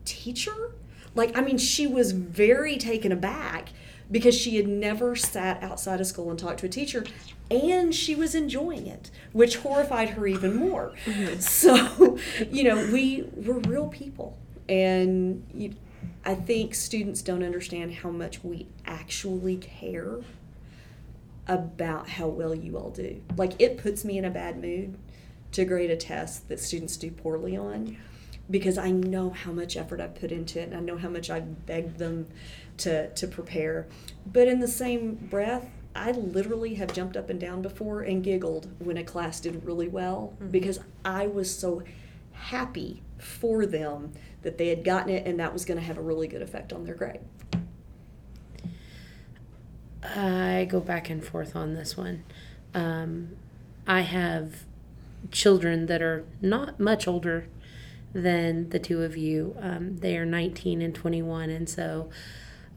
teacher? 0.05 0.75
Like 1.17 1.37
i 1.37 1.41
mean 1.41 1.59
she 1.59 1.89
was 1.89 2.13
very 2.13 2.77
taken 2.77 3.11
aback 3.11 3.71
because 4.11 4.35
she 4.35 4.57
had 4.57 4.67
never 4.67 5.15
sat 5.15 5.63
outside 5.63 6.01
of 6.01 6.07
school 6.07 6.31
and 6.31 6.39
talked 6.39 6.61
to 6.61 6.67
a 6.67 6.69
teacher 6.69 7.05
and 7.51 7.95
she 7.95 8.15
was 8.15 8.35
enjoying 8.35 8.87
it 8.87 9.11
which 9.33 9.57
horrified 9.57 10.11
her 10.11 10.27
even 10.27 10.55
more. 10.55 10.93
Mm-hmm. 11.05 11.41
So 11.41 12.19
you 12.51 12.65
know 12.65 12.77
we 12.93 13.25
we're 13.35 13.59
real 13.61 13.89
people 13.89 14.39
and 14.69 15.47
you, 15.55 15.75
i 16.25 16.35
think 16.35 16.75
students 16.75 17.23
don't 17.23 17.43
understand 17.43 17.95
how 17.95 18.11
much 18.11 18.45
we 18.45 18.67
actually 18.85 19.57
care 19.57 20.19
about 21.49 22.11
how 22.11 22.29
well 22.29 22.55
you 22.55 22.77
all 22.77 22.91
do. 22.91 23.23
Like 23.37 23.55
it 23.59 23.79
puts 23.79 24.05
me 24.05 24.19
in 24.19 24.25
a 24.25 24.31
bad 24.31 24.61
mood 24.61 24.97
to 25.53 25.65
grade 25.65 25.91
a 25.91 25.97
test 25.97 26.49
that 26.49 26.61
students 26.61 26.97
do 26.97 27.11
poorly 27.11 27.57
on 27.57 27.97
because 28.51 28.79
I 28.79 28.91
know 28.91 29.31
how 29.31 29.53
much 29.53 29.77
effort 29.77 30.01
I've 30.01 30.15
put 30.15 30.31
into 30.31 30.61
it 30.61 30.69
and 30.69 30.77
I 30.77 30.81
know 30.81 30.99
how 30.99 31.09
much 31.09 31.31
I've 31.31 31.67
begged 31.67 31.99
them 31.99 32.27
to, 32.79 33.11
to 33.11 33.27
prepare. 33.27 33.87
But 34.27 34.49
in 34.49 34.61
the 34.61 34.69
same 34.69 35.15
breath, 35.15 35.67
I 35.95 36.13
literally 36.13 36.75
have 36.75 36.93
jumped 36.93 37.17
up 37.17 37.29
and 37.31 37.41
down 37.41 37.63
before 37.63 38.03
and 38.03 38.23
giggled 38.23 38.69
when 38.79 38.97
a 38.97 39.05
class 39.05 39.41
did 39.41 39.65
really 39.65 39.89
well 39.89 40.35
Mm-hmm. 40.39 40.51
because 40.51 40.79
I 41.05 41.27
was 41.27 41.55
so 41.55 41.83
happy 42.33 43.03
for 43.19 43.67
them 43.67 44.13
that 44.43 44.59
they 44.59 44.69
had 44.69 44.85
gotten 44.85 45.11
it 45.11 45.27
and 45.27 45.41
that 45.41 45.53
was 45.53 45.65
going 45.65 45.79
to 45.79 45.85
have 45.85 45.99
a 45.99 46.03
really 46.03 46.29
good 46.29 46.43
effect 46.43 46.73
on 46.73 46.85
their 46.85 46.95
grade. 46.95 47.21
I 50.05 50.67
go 50.71 50.81
back 50.81 51.11
and 51.11 51.25
forth 51.25 51.57
on 51.57 51.75
this 51.75 51.97
one. 51.97 52.23
Um, 52.75 53.37
I 53.87 54.03
have 54.03 54.63
children 55.33 55.87
that 55.87 56.01
are 56.01 56.25
not 56.41 56.79
much 56.79 57.09
older 57.09 57.49
than 58.13 58.71
the 58.71 58.79
two 58.79 59.03
of 59.03 59.17
you. 59.17 59.57
Um, 59.61 59.97
they 59.99 60.17
are 60.17 60.25
19 60.25 60.81
and 60.81 60.95
21, 60.95 61.51
and 61.51 61.69
so 61.69 62.09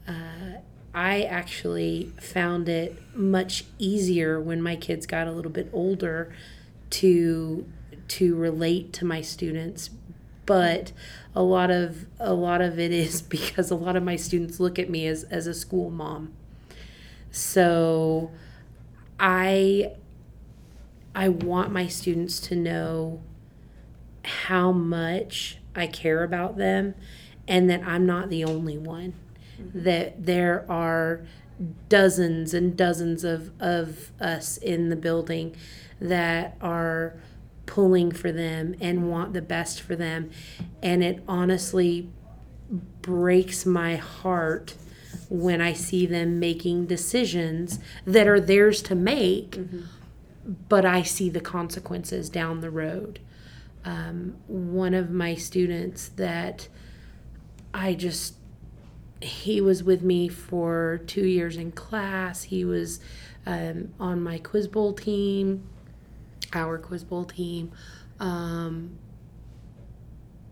uh, 0.06 0.58
I 0.94 1.22
actually 1.22 2.12
found 2.20 2.68
it 2.68 3.00
much 3.14 3.64
easier 3.78 4.40
when 4.40 4.60
my 4.60 4.76
kids 4.76 5.06
got 5.06 5.26
a 5.26 5.32
little 5.32 5.50
bit 5.50 5.68
older 5.72 6.34
to 6.90 7.66
to 8.08 8.34
relate 8.34 8.92
to 8.94 9.04
my 9.04 9.22
students. 9.22 9.90
But 10.44 10.92
a 11.34 11.42
lot 11.42 11.70
of 11.70 12.06
a 12.18 12.34
lot 12.34 12.60
of 12.60 12.78
it 12.78 12.92
is 12.92 13.22
because 13.36 13.70
a 13.70 13.76
lot 13.76 13.96
of 13.96 14.02
my 14.02 14.16
students 14.16 14.60
look 14.60 14.78
at 14.78 14.90
me 14.90 15.06
as 15.06 15.24
as 15.24 15.46
a 15.46 15.54
school 15.54 15.90
mom. 15.90 16.32
So 17.30 18.30
i 19.22 19.92
i 21.14 21.28
want 21.28 21.70
my 21.70 21.86
students 21.86 22.40
to 22.40 22.56
know 22.56 23.22
how 24.24 24.72
much 24.72 25.58
i 25.76 25.86
care 25.86 26.24
about 26.24 26.56
them 26.56 26.92
and 27.46 27.70
that 27.70 27.80
i'm 27.86 28.04
not 28.04 28.28
the 28.28 28.44
only 28.44 28.76
one 28.76 29.14
that 29.74 30.26
there 30.26 30.64
are 30.70 31.24
dozens 31.88 32.54
and 32.54 32.76
dozens 32.76 33.24
of, 33.24 33.50
of 33.60 34.10
us 34.20 34.56
in 34.56 34.88
the 34.88 34.96
building 34.96 35.54
that 36.00 36.56
are 36.60 37.14
pulling 37.66 38.10
for 38.10 38.32
them 38.32 38.74
and 38.80 39.08
want 39.08 39.32
the 39.32 39.42
best 39.42 39.80
for 39.80 39.94
them. 39.94 40.30
And 40.82 41.02
it 41.02 41.22
honestly 41.28 42.08
breaks 43.02 43.64
my 43.64 43.96
heart 43.96 44.74
when 45.28 45.60
I 45.60 45.72
see 45.72 46.06
them 46.06 46.38
making 46.38 46.86
decisions 46.86 47.78
that 48.04 48.26
are 48.26 48.40
theirs 48.40 48.82
to 48.82 48.94
make, 48.94 49.58
but 50.68 50.84
I 50.84 51.02
see 51.02 51.30
the 51.30 51.40
consequences 51.40 52.28
down 52.28 52.60
the 52.60 52.70
road. 52.70 53.20
Um, 53.84 54.36
one 54.46 54.94
of 54.94 55.10
my 55.10 55.34
students 55.34 56.08
that 56.08 56.68
I 57.74 57.94
just 57.94 58.34
he 59.22 59.60
was 59.60 59.82
with 59.82 60.02
me 60.02 60.28
for 60.28 61.00
two 61.06 61.26
years 61.26 61.56
in 61.56 61.72
class. 61.72 62.44
He 62.44 62.64
was 62.64 63.00
um, 63.46 63.92
on 63.98 64.22
my 64.22 64.38
quiz 64.38 64.68
bowl 64.68 64.92
team, 64.92 65.68
our 66.52 66.78
quiz 66.78 67.04
bowl 67.04 67.24
team. 67.24 67.72
Um, 68.20 68.98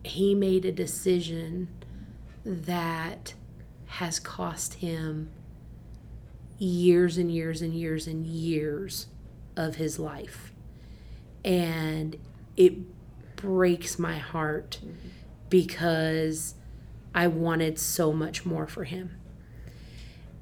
he 0.03 0.33
made 0.35 0.65
a 0.65 0.71
decision 0.71 1.67
that 2.43 3.33
has 3.85 4.19
cost 4.19 4.75
him 4.75 5.29
years 6.57 7.17
and 7.17 7.31
years 7.31 7.61
and 7.61 7.73
years 7.73 8.07
and 8.07 8.25
years 8.25 9.07
of 9.55 9.75
his 9.75 9.99
life. 9.99 10.53
And 11.43 12.17
it 12.55 12.75
breaks 13.35 13.97
my 13.97 14.17
heart 14.17 14.79
because 15.49 16.55
I 17.13 17.27
wanted 17.27 17.79
so 17.79 18.13
much 18.13 18.45
more 18.45 18.67
for 18.67 18.83
him. 18.85 19.17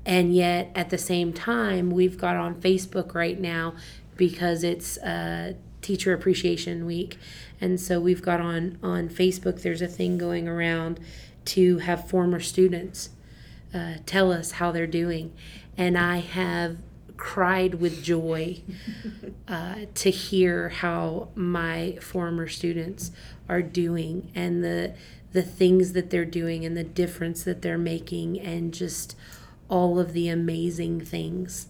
And 0.05 0.34
yet, 0.34 0.71
at 0.75 0.89
the 0.89 0.97
same 0.97 1.34
time, 1.34 1.91
we've 1.91 2.17
got 2.17 2.36
on 2.36 2.55
Facebook 2.55 3.13
right 3.13 3.39
now 3.39 3.75
because 4.15 4.63
it's 4.63 4.97
uh, 4.97 5.53
Teacher 5.82 6.13
Appreciation 6.13 6.86
Week, 6.86 7.17
and 7.62 7.79
so 7.79 7.99
we've 7.99 8.21
got 8.21 8.41
on 8.41 8.77
on 8.84 9.10
Facebook. 9.10 9.62
There's 9.62 9.82
a 9.82 9.88
thing 9.88 10.17
going 10.17 10.47
around 10.47 10.99
to 11.45 11.77
have 11.79 12.10
former 12.10 12.39
students 12.39 13.10
uh, 13.73 13.95
tell 14.05 14.32
us 14.32 14.51
how 14.53 14.71
they're 14.71 14.88
doing, 14.88 15.34
and 15.77 15.97
I 15.97 16.17
have 16.17 16.77
cried 17.17 17.75
with 17.75 18.01
joy 18.01 18.62
uh, 19.47 19.75
to 19.93 20.10
hear 20.10 20.69
how 20.69 21.29
my 21.36 21.97
former 22.01 22.47
students 22.47 23.12
are 23.49 23.62
doing 23.62 24.32
and 24.34 24.63
the 24.63 24.95
the 25.32 25.42
things 25.42 25.94
that 25.94 26.10
they're 26.10 26.26
doing 26.26 26.65
and 26.65 26.76
the 26.76 26.84
difference 26.84 27.44
that 27.44 27.62
they're 27.62 27.78
making 27.78 28.39
and 28.39 28.74
just 28.74 29.15
all 29.70 30.00
of 30.00 30.13
the 30.13 30.28
amazing 30.28 31.02
things. 31.02 31.68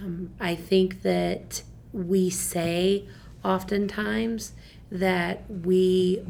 Um, 0.00 0.32
I 0.38 0.54
think 0.54 1.02
that 1.02 1.62
we 1.92 2.30
say 2.30 3.06
oftentimes 3.44 4.52
that 4.90 5.42
we 5.50 6.22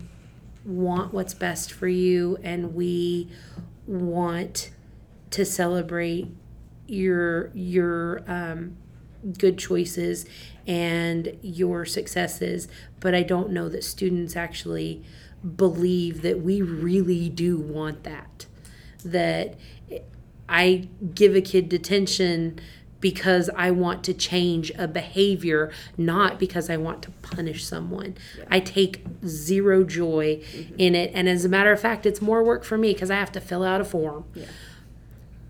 want 0.65 1.13
what's 1.13 1.35
best 1.35 1.73
for 1.73 1.89
you 1.89 2.39
and 2.43 2.75
we 2.75 3.29
want 3.87 4.71
to 5.31 5.45
celebrate 5.45 6.29
your 6.87 7.51
your 7.55 8.23
um, 8.27 8.77
good 9.39 9.59
choices 9.59 10.25
and 10.67 11.37
your 11.43 11.85
successes 11.85 12.69
but 13.01 13.15
i 13.15 13.23
don't 13.23 13.51
know 13.51 13.69
that 13.69 13.83
students 13.83 14.37
actually 14.37 15.03
believe 15.57 16.23
that 16.23 16.41
we 16.41 16.63
really 16.63 17.29
do 17.29 17.59
want 17.59 18.03
that 18.05 18.47
that 19.05 19.57
i 20.49 20.89
give 21.15 21.35
a 21.37 21.41
kid 21.41 21.69
detention 21.69 22.59
because 23.01 23.51
I 23.55 23.71
want 23.71 24.03
to 24.05 24.15
change 24.15 24.73
a 24.77 24.89
behavior, 24.89 25.71
not 25.97 26.39
because 26.39 26.71
I 26.71 26.77
want 26.77 27.03
to 27.03 27.11
punish 27.23 27.65
someone. 27.65 28.17
I 28.51 28.61
take 28.61 29.05
zero 29.25 29.85
joy 29.85 30.37
mm-hmm. 30.37 30.75
in 30.79 30.95
it. 30.95 31.11
And 31.15 31.29
as 31.29 31.45
a 31.45 31.49
matter 31.49 31.73
of 31.73 31.81
fact, 31.81 32.07
it's 32.07 32.23
more 32.23 32.43
work 32.43 32.65
for 32.65 32.79
me 32.79 32.93
because 32.93 33.11
I 33.11 33.17
have 33.17 33.33
to 33.33 33.41
fill 33.41 33.63
out 33.63 33.81
a 33.81 33.85
form. 33.85 34.25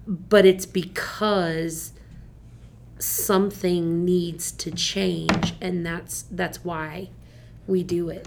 But 0.07 0.45
it's 0.45 0.67
because 0.67 1.93
something 2.99 4.05
needs 4.05 4.51
to 4.51 4.71
change 4.71 5.55
and 5.61 5.85
that's 5.85 6.25
that's 6.31 6.65
why 6.65 7.11
we 7.67 7.83
do 7.83 8.09
it. 8.09 8.27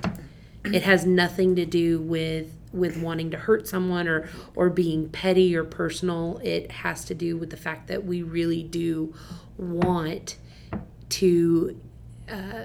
It 0.66 0.84
has 0.84 1.06
nothing 1.06 1.56
to 1.56 1.66
do 1.66 2.00
with 2.00 2.56
with 2.72 3.02
wanting 3.02 3.32
to 3.32 3.38
hurt 3.38 3.68
someone 3.68 4.08
or 4.08 4.30
or 4.56 4.70
being 4.70 5.10
petty 5.10 5.56
or 5.56 5.64
personal. 5.64 6.40
It 6.44 6.72
has 6.72 7.06
to 7.06 7.16
do 7.16 7.38
with 7.38 7.50
the 7.50 7.58
fact 7.58 7.88
that 7.88 8.06
we 8.06 8.22
really 8.22 8.64
do 8.64 9.14
want 9.58 10.38
to 11.10 11.80
uh, 12.30 12.64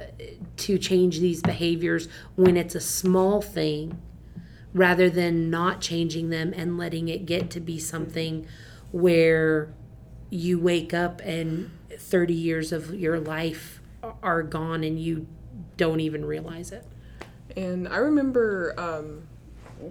to 0.56 0.78
change 0.78 1.20
these 1.20 1.40
behaviors 1.40 2.08
when 2.36 2.56
it's 2.56 2.74
a 2.74 2.80
small 2.80 3.40
thing 3.40 4.00
rather 4.74 5.08
than 5.08 5.48
not 5.48 5.80
changing 5.80 6.28
them 6.30 6.52
and 6.54 6.76
letting 6.76 7.08
it 7.08 7.24
get 7.24 7.48
to 7.48 7.60
be 7.60 7.78
something 7.78 8.46
where 8.90 9.72
you 10.30 10.58
wake 10.58 10.92
up 10.92 11.20
and 11.22 11.70
30 11.96 12.34
years 12.34 12.72
of 12.72 12.94
your 12.94 13.18
life 13.20 13.80
are 14.22 14.42
gone 14.42 14.84
and 14.84 15.00
you 15.00 15.26
don't 15.76 16.00
even 16.00 16.24
realize 16.24 16.72
it. 16.72 16.84
And 17.56 17.88
I 17.88 17.98
remember 17.98 18.74
um, 18.78 19.28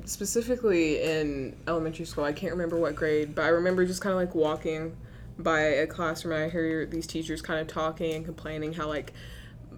specifically 0.06 1.02
in 1.02 1.56
elementary 1.68 2.06
school, 2.06 2.24
I 2.24 2.34
can't 2.34 2.52
remember 2.52 2.78
what 2.78 2.96
grade, 2.96 3.36
but 3.36 3.46
I 3.46 3.50
remember 3.50 3.86
just 3.86 4.02
kind 4.02 4.12
of 4.12 4.20
like 4.20 4.36
walking 4.36 4.96
by 5.38 5.62
a 5.62 5.88
classroom 5.88 6.36
and 6.36 6.44
I 6.44 6.50
hear 6.50 6.86
these 6.86 7.08
teachers 7.08 7.42
kind 7.42 7.60
of 7.60 7.68
talking 7.68 8.14
and 8.14 8.26
complaining 8.26 8.74
how 8.74 8.88
like 8.88 9.14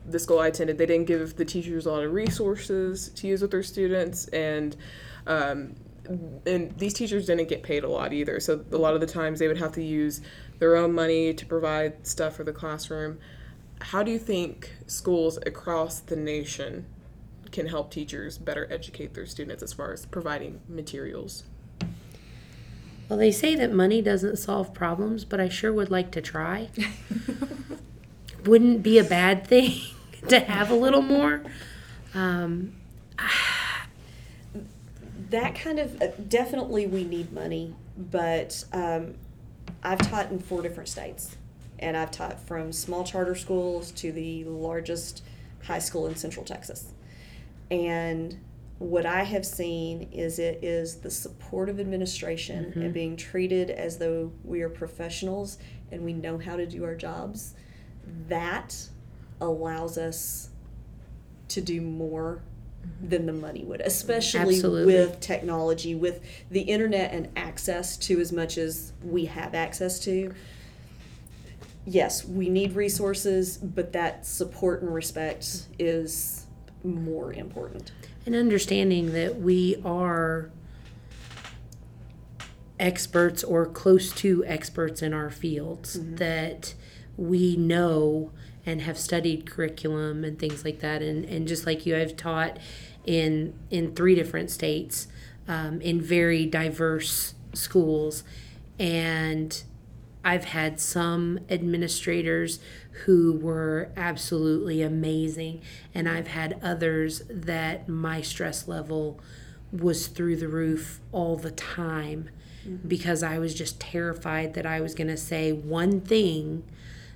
the 0.05 0.19
school 0.19 0.39
I 0.39 0.47
attended, 0.47 0.77
they 0.77 0.85
didn't 0.85 1.07
give 1.07 1.35
the 1.37 1.45
teachers 1.45 1.85
a 1.85 1.91
lot 1.91 2.03
of 2.03 2.11
resources 2.11 3.09
to 3.09 3.27
use 3.27 3.41
with 3.41 3.51
their 3.51 3.63
students 3.63 4.27
and 4.27 4.75
um, 5.27 5.75
and 6.45 6.77
these 6.77 6.93
teachers 6.93 7.25
didn't 7.25 7.49
get 7.49 7.63
paid 7.63 7.83
a 7.83 7.89
lot 7.89 8.13
either. 8.13 8.39
So 8.39 8.63
a 8.71 8.77
lot 8.77 8.93
of 8.93 9.01
the 9.01 9.07
times 9.07 9.39
they 9.39 9.47
would 9.47 9.57
have 9.57 9.71
to 9.73 9.83
use 9.83 10.21
their 10.59 10.75
own 10.75 10.93
money 10.93 11.33
to 11.33 11.45
provide 11.47 12.05
stuff 12.05 12.35
for 12.35 12.43
the 12.43 12.53
classroom. 12.53 13.17
How 13.81 14.03
do 14.03 14.11
you 14.11 14.19
think 14.19 14.71
schools 14.85 15.39
across 15.45 15.99
the 15.99 16.15
nation 16.15 16.85
can 17.55 17.67
help 17.67 17.89
teachers 17.89 18.37
better 18.37 18.67
educate 18.69 19.13
their 19.13 19.25
students 19.25 19.63
as 19.63 19.71
far 19.71 19.93
as 19.93 20.05
providing 20.05 20.59
materials? 20.67 21.45
Well, 23.07 23.17
they 23.17 23.31
say 23.31 23.55
that 23.55 23.71
money 23.71 24.01
doesn't 24.01 24.35
solve 24.37 24.73
problems, 24.73 25.23
but 25.23 25.39
I 25.39 25.47
sure 25.47 25.71
would 25.71 25.89
like 25.89 26.11
to 26.11 26.21
try. 26.21 26.67
Wouldn't 28.45 28.83
be 28.83 28.99
a 28.99 29.05
bad 29.05 29.47
thing 29.47 29.71
to 30.27 30.41
have 30.41 30.69
a 30.69 30.75
little 30.75 31.01
more. 31.01 31.43
Um, 32.13 32.73
that 35.29 35.55
kind 35.55 35.79
of 35.79 36.01
uh, 36.01 36.07
definitely 36.27 36.87
we 36.87 37.05
need 37.05 37.31
money, 37.31 37.73
but 37.97 38.65
um, 38.73 39.15
I've 39.81 39.99
taught 39.99 40.29
in 40.29 40.39
four 40.39 40.61
different 40.61 40.89
states, 40.89 41.37
and 41.79 41.95
I've 41.95 42.11
taught 42.11 42.37
from 42.45 42.73
small 42.73 43.05
charter 43.05 43.35
schools 43.35 43.91
to 43.91 44.11
the 44.11 44.43
largest 44.43 45.23
high 45.63 45.79
school 45.79 46.05
in 46.05 46.17
Central 46.17 46.43
Texas. 46.43 46.91
And 47.71 48.39
what 48.77 49.05
I 49.05 49.23
have 49.23 49.45
seen 49.45 50.09
is 50.11 50.37
it 50.37 50.59
is 50.61 50.97
the 50.97 51.09
support 51.09 51.69
of 51.69 51.79
administration 51.79 52.65
and 52.65 52.73
mm-hmm. 52.73 52.91
being 52.91 53.15
treated 53.15 53.69
as 53.69 53.97
though 53.97 54.31
we 54.43 54.61
are 54.61 54.69
professionals 54.69 55.57
and 55.91 56.03
we 56.03 56.13
know 56.13 56.37
how 56.37 56.57
to 56.57 56.65
do 56.65 56.83
our 56.83 56.95
jobs. 56.95 57.53
That 58.27 58.75
allows 59.39 59.97
us 59.97 60.49
to 61.49 61.61
do 61.61 61.79
more 61.79 62.41
mm-hmm. 62.85 63.09
than 63.09 63.25
the 63.25 63.33
money 63.33 63.63
would, 63.63 63.81
especially 63.81 64.55
Absolutely. 64.55 64.93
with 64.93 65.19
technology, 65.21 65.95
with 65.95 66.21
the 66.51 66.61
internet 66.61 67.13
and 67.13 67.29
access 67.37 67.95
to 67.97 68.19
as 68.19 68.33
much 68.33 68.57
as 68.57 68.91
we 69.03 69.25
have 69.25 69.55
access 69.55 69.99
to. 70.01 70.33
Yes, 71.85 72.25
we 72.25 72.49
need 72.49 72.73
resources, 72.73 73.57
but 73.57 73.93
that 73.93 74.25
support 74.25 74.81
and 74.81 74.93
respect 74.93 75.67
is 75.77 76.44
more 76.85 77.33
important. 77.33 77.91
and 78.25 78.35
understanding 78.35 79.13
that 79.13 79.39
we 79.39 79.75
are 79.83 80.49
experts 82.79 83.43
or 83.43 83.65
close 83.65 84.11
to 84.11 84.43
experts 84.45 85.01
in 85.01 85.13
our 85.13 85.29
fields 85.29 85.99
that 86.15 86.73
we 87.17 87.55
know 87.55 88.31
and 88.65 88.81
have 88.81 88.97
studied 88.97 89.49
curriculum 89.49 90.23
and 90.23 90.39
things 90.39 90.65
like 90.65 90.79
that. 90.79 91.01
And, 91.01 91.23
and 91.25 91.47
just 91.47 91.65
like 91.65 91.85
you 91.85 91.95
i've 91.95 92.17
taught 92.17 92.57
in 93.05 93.53
in 93.69 93.93
three 93.95 94.15
different 94.15 94.49
states 94.49 95.07
um, 95.47 95.81
in 95.81 96.01
very 96.01 96.45
diverse 96.45 97.35
schools. 97.53 98.23
And 98.79 99.63
I've 100.25 100.45
had 100.45 100.79
some 100.79 101.39
administrators 101.51 102.59
who 103.05 103.33
were 103.33 103.91
absolutely 103.95 104.81
amazing, 104.81 105.61
and 105.93 106.09
I've 106.09 106.29
had 106.29 106.59
others 106.63 107.21
that 107.29 107.87
my 107.87 108.21
stress 108.21 108.67
level 108.67 109.19
was 109.71 110.07
through 110.07 110.37
the 110.37 110.47
roof 110.47 110.99
all 111.11 111.35
the 111.35 111.51
time 111.51 112.29
mm-hmm. 112.67 112.87
because 112.87 113.21
I 113.21 113.37
was 113.37 113.53
just 113.53 113.79
terrified 113.79 114.55
that 114.55 114.65
I 114.65 114.81
was 114.81 114.95
going 114.95 115.09
to 115.09 115.17
say 115.17 115.51
one 115.51 116.01
thing 116.01 116.63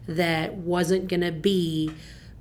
that 0.08 0.54
wasn't 0.54 1.08
going 1.08 1.22
to 1.22 1.32
be 1.32 1.92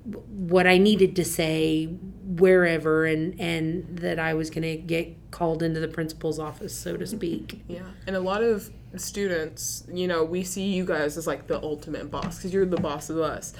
what 0.04 0.66
I 0.66 0.78
needed 0.78 1.16
to 1.16 1.24
say 1.24 1.87
wherever 1.87 3.04
and 3.04 3.38
and 3.38 3.98
that 3.98 4.18
I 4.18 4.33
was 4.33 4.48
going 4.48 4.62
to 4.62 4.76
get 4.76 5.31
called 5.31 5.62
into 5.62 5.81
the 5.81 5.88
principal's 5.88 6.38
office 6.38 6.74
so 6.74 6.96
to 6.96 7.07
speak. 7.07 7.62
Yeah, 7.68 7.83
and 8.07 8.16
a 8.16 8.20
lot 8.20 8.42
of 8.42 8.70
students, 8.96 9.85
you 9.92 10.09
know, 10.09 10.24
we 10.24 10.42
see 10.44 10.72
you 10.72 10.85
guys 10.85 11.16
as 11.16 11.27
like 11.27 11.46
the 11.46 11.61
ultimate 11.62 12.11
boss 12.11 12.37
because 12.38 12.53
you're 12.53 12.64
the 12.66 12.77
boss 12.81 13.11
of 13.11 13.18
us, 13.18 13.53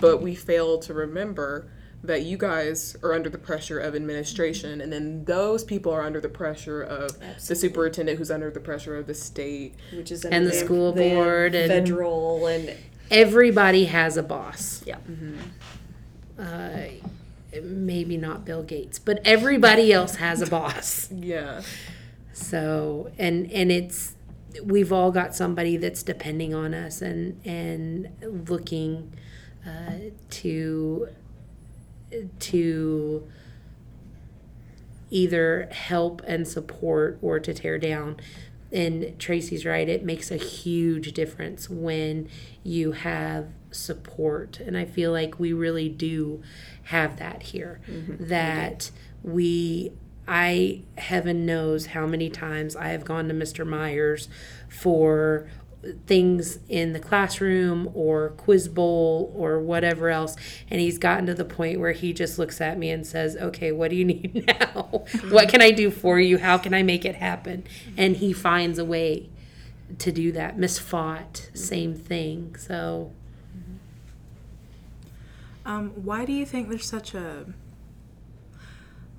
but 0.00 0.22
we 0.22 0.34
fail 0.34 0.78
to 0.80 0.94
remember 0.94 1.68
that 2.02 2.22
you 2.22 2.38
guys 2.38 2.96
are 3.02 3.12
under 3.12 3.28
the 3.28 3.36
pressure 3.36 3.78
of 3.78 3.94
administration, 3.94 4.80
and 4.80 4.90
then 4.90 5.22
those 5.26 5.62
people 5.64 5.92
are 5.92 6.00
under 6.02 6.18
the 6.18 6.30
pressure 6.30 6.80
of 6.82 7.10
the 7.46 7.54
superintendent, 7.54 8.16
who's 8.16 8.30
under 8.30 8.50
the 8.50 8.58
pressure 8.60 8.96
of 8.96 9.06
the 9.06 9.12
state. 9.12 9.74
Which 9.94 10.10
is 10.10 10.24
And 10.24 10.46
the 10.46 10.50
under 10.52 10.52
school 10.64 10.92
board 10.94 11.54
and- 11.54 11.70
federal 11.70 12.46
and 12.46 12.74
Everybody 13.10 13.86
has 13.86 14.16
a 14.16 14.22
boss. 14.22 14.82
yeah. 14.86 14.96
Uh, 16.38 16.84
maybe 17.62 18.16
not 18.16 18.44
Bill 18.46 18.62
Gates, 18.62 18.98
but 18.98 19.20
everybody 19.24 19.92
else 19.92 20.14
has 20.16 20.40
a 20.40 20.46
boss. 20.46 21.10
Yeah, 21.14 21.60
So 22.32 23.10
and 23.18 23.50
and 23.52 23.70
it's 23.70 24.14
we've 24.64 24.92
all 24.92 25.10
got 25.10 25.34
somebody 25.34 25.76
that's 25.76 26.02
depending 26.02 26.54
on 26.54 26.74
us 26.74 27.02
and 27.02 27.40
and 27.44 28.08
looking 28.48 29.12
uh, 29.66 29.92
to 30.30 31.08
to 32.38 33.28
either 35.10 35.68
help 35.72 36.22
and 36.26 36.46
support 36.46 37.18
or 37.22 37.38
to 37.40 37.52
tear 37.52 37.78
down. 37.78 38.16
And 38.72 39.18
Tracy's 39.18 39.66
right, 39.66 39.88
it 39.88 40.04
makes 40.04 40.30
a 40.30 40.36
huge 40.36 41.12
difference 41.12 41.68
when 41.68 42.28
you 42.62 42.92
have 42.92 43.48
support. 43.72 44.60
And 44.60 44.76
I 44.76 44.84
feel 44.84 45.10
like 45.10 45.40
we 45.40 45.52
really 45.52 45.88
do 45.88 46.42
have 46.84 47.16
that 47.18 47.42
here. 47.44 47.80
That 48.28 48.90
we, 49.24 49.92
I, 50.30 50.82
heaven 50.96 51.44
knows 51.44 51.86
how 51.86 52.06
many 52.06 52.30
times 52.30 52.76
I 52.76 52.90
have 52.90 53.04
gone 53.04 53.26
to 53.26 53.34
Mr. 53.34 53.66
Myers 53.66 54.28
for 54.68 55.50
things 56.06 56.60
in 56.68 56.92
the 56.92 57.00
classroom 57.00 57.90
or 57.94 58.30
quiz 58.36 58.68
bowl 58.68 59.32
or 59.34 59.58
whatever 59.58 60.10
else 60.10 60.36
and 60.68 60.78
he's 60.78 60.98
gotten 60.98 61.24
to 61.24 61.32
the 61.32 61.44
point 61.44 61.80
where 61.80 61.92
he 61.92 62.12
just 62.12 62.38
looks 62.38 62.60
at 62.60 62.76
me 62.76 62.90
and 62.90 63.06
says 63.06 63.34
okay 63.38 63.72
what 63.72 63.88
do 63.88 63.96
you 63.96 64.04
need 64.14 64.44
now? 64.46 65.04
What 65.30 65.48
can 65.48 65.62
i 65.62 65.70
do 65.70 65.90
for 65.90 66.20
you? 66.20 66.36
How 66.36 66.58
can 66.58 66.74
i 66.74 66.82
make 66.82 67.06
it 67.06 67.14
happen? 67.14 67.64
And 67.96 68.18
he 68.18 68.34
finds 68.34 68.78
a 68.78 68.84
way 68.84 69.30
to 69.98 70.12
do 70.12 70.32
that 70.32 70.58
miss 70.58 70.78
fought 70.78 71.48
same 71.54 71.94
thing 71.94 72.56
so. 72.56 73.10
Um, 75.64 75.90
why 76.04 76.26
do 76.26 76.32
you 76.32 76.44
think 76.44 76.68
there's 76.68 76.86
such 76.86 77.14
a 77.14 77.46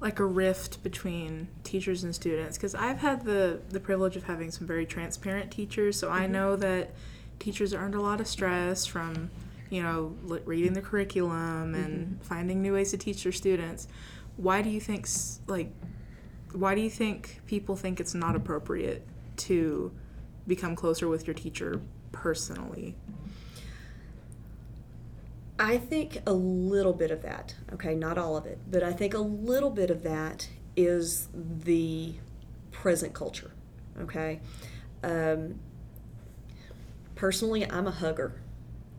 like 0.02 0.20
a 0.20 0.26
rift 0.26 0.84
between 0.84 1.48
teachers 1.64 2.04
and 2.04 2.14
students? 2.14 2.58
Because 2.58 2.76
I've 2.76 3.00
had 3.00 3.24
the 3.24 3.62
the 3.70 3.80
privilege 3.80 4.18
of 4.18 4.24
having 4.24 4.52
some 4.52 4.68
very 4.68 4.86
transparent 4.86 5.52
teachers, 5.52 5.98
so 5.98 6.10
I 6.10 6.24
mm-hmm. 6.24 6.34
know 6.34 6.56
that 6.58 6.92
teachers 7.40 7.74
are 7.74 7.86
under 7.86 7.98
a 7.98 8.02
lot 8.02 8.20
of 8.20 8.28
stress 8.28 8.86
from 8.86 9.32
you 9.70 9.82
know 9.82 10.16
reading 10.46 10.74
the 10.74 10.82
curriculum 10.82 11.74
and 11.76 12.08
mm-hmm. 12.08 12.22
finding 12.24 12.62
new 12.62 12.74
ways 12.74 12.92
to 12.92 12.98
teach 12.98 13.24
their 13.24 13.32
students. 13.32 13.88
Why 14.36 14.62
do 14.62 14.70
you 14.70 14.82
think 14.82 15.08
like 15.48 15.72
why 16.54 16.76
do 16.76 16.82
you 16.82 16.90
think 16.90 17.40
people 17.46 17.76
think 17.76 18.00
it's 18.00 18.14
not 18.14 18.36
appropriate 18.36 19.08
to 19.38 19.92
become 20.48 20.76
closer 20.76 21.08
with 21.08 21.28
your 21.28 21.34
teacher 21.34 21.82
personally? 22.12 22.96
I 25.62 25.78
think 25.78 26.24
a 26.26 26.34
little 26.34 26.92
bit 26.92 27.12
of 27.12 27.22
that, 27.22 27.54
okay, 27.72 27.94
not 27.94 28.18
all 28.18 28.36
of 28.36 28.48
it, 28.48 28.58
but 28.70 28.82
I 28.82 28.92
think 28.92 29.14
a 29.14 29.20
little 29.20 29.70
bit 29.70 29.92
of 29.92 30.02
that 30.02 30.50
is 30.76 31.28
the 31.36 32.16
present 32.72 33.14
culture, 33.14 33.52
okay? 34.00 34.40
Um, 35.04 35.60
personally, 37.14 37.70
I'm 37.70 37.86
a 37.86 37.92
hugger, 37.92 38.42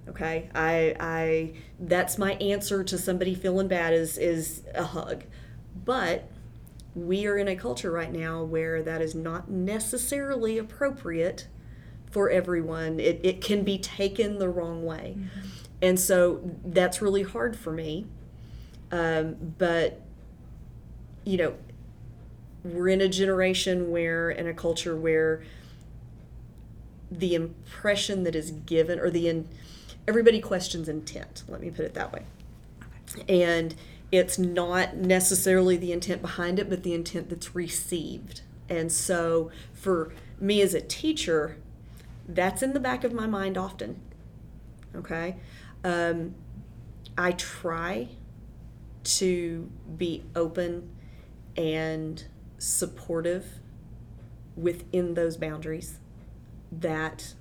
okay? 0.08 0.50
I, 0.54 0.94
I, 1.00 1.54
that's 1.80 2.16
my 2.16 2.34
answer 2.34 2.84
to 2.84 2.96
somebody 2.96 3.34
feeling 3.34 3.66
bad 3.66 3.92
is, 3.92 4.16
is 4.16 4.62
a 4.72 4.84
hug. 4.84 5.24
But 5.84 6.30
we 6.94 7.26
are 7.26 7.36
in 7.36 7.48
a 7.48 7.56
culture 7.56 7.90
right 7.90 8.12
now 8.12 8.44
where 8.44 8.84
that 8.84 9.02
is 9.02 9.16
not 9.16 9.50
necessarily 9.50 10.58
appropriate 10.58 11.48
for 12.08 12.30
everyone. 12.30 13.00
It, 13.00 13.18
it 13.24 13.40
can 13.40 13.64
be 13.64 13.78
taken 13.78 14.38
the 14.38 14.48
wrong 14.48 14.84
way. 14.84 15.16
And 15.82 15.98
so 15.98 16.40
that's 16.64 17.02
really 17.02 17.24
hard 17.24 17.56
for 17.56 17.72
me. 17.72 18.06
Um, 18.92 19.54
but, 19.58 20.00
you 21.24 21.36
know, 21.36 21.54
we're 22.64 22.88
in 22.88 23.00
a 23.00 23.08
generation 23.08 23.90
where, 23.90 24.30
in 24.30 24.46
a 24.46 24.54
culture 24.54 24.96
where 24.96 25.42
the 27.10 27.34
impression 27.34 28.22
that 28.22 28.36
is 28.36 28.52
given, 28.52 29.00
or 29.00 29.10
the, 29.10 29.28
in, 29.28 29.48
everybody 30.06 30.40
questions 30.40 30.88
intent, 30.88 31.42
let 31.48 31.60
me 31.60 31.70
put 31.70 31.84
it 31.84 31.94
that 31.94 32.12
way. 32.12 32.22
And 33.28 33.74
it's 34.12 34.38
not 34.38 34.96
necessarily 34.96 35.76
the 35.76 35.90
intent 35.90 36.22
behind 36.22 36.58
it, 36.58 36.70
but 36.70 36.84
the 36.84 36.94
intent 36.94 37.28
that's 37.28 37.54
received. 37.54 38.42
And 38.68 38.92
so 38.92 39.50
for 39.72 40.12
me 40.38 40.62
as 40.62 40.74
a 40.74 40.80
teacher, 40.80 41.56
that's 42.28 42.62
in 42.62 42.72
the 42.72 42.80
back 42.80 43.04
of 43.04 43.12
my 43.12 43.26
mind 43.26 43.58
often. 43.58 44.00
Okay? 44.94 45.36
Um, 45.84 46.34
I 47.18 47.32
try 47.32 48.08
to 49.04 49.70
be 49.96 50.24
open 50.36 50.90
and 51.56 52.24
supportive 52.58 53.46
within 54.56 55.14
those 55.14 55.36
boundaries 55.36 55.98
that 56.70 57.34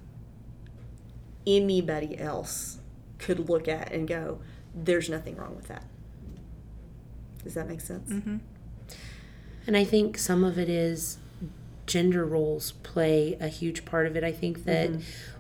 anybody 1.45 2.17
else 2.19 2.79
could 3.19 3.49
look 3.49 3.67
at 3.67 3.91
and 3.91 4.07
go, 4.07 4.39
there's 4.73 5.09
nothing 5.09 5.35
wrong 5.35 5.55
with 5.55 5.67
that. 5.67 5.85
Does 7.43 7.53
that 7.53 7.67
make 7.67 7.81
sense? 7.81 8.09
And 9.67 9.77
I 9.77 9.83
think 9.83 10.17
some 10.17 10.43
of 10.43 10.57
it 10.57 10.69
is 10.69 11.17
gender 11.85 12.25
roles 12.25 12.71
play 12.83 13.37
a 13.39 13.47
huge 13.47 13.85
part 13.85 14.07
of 14.07 14.15
it. 14.15 14.23
I 14.23 14.31
think 14.31 14.65
that 14.65 14.89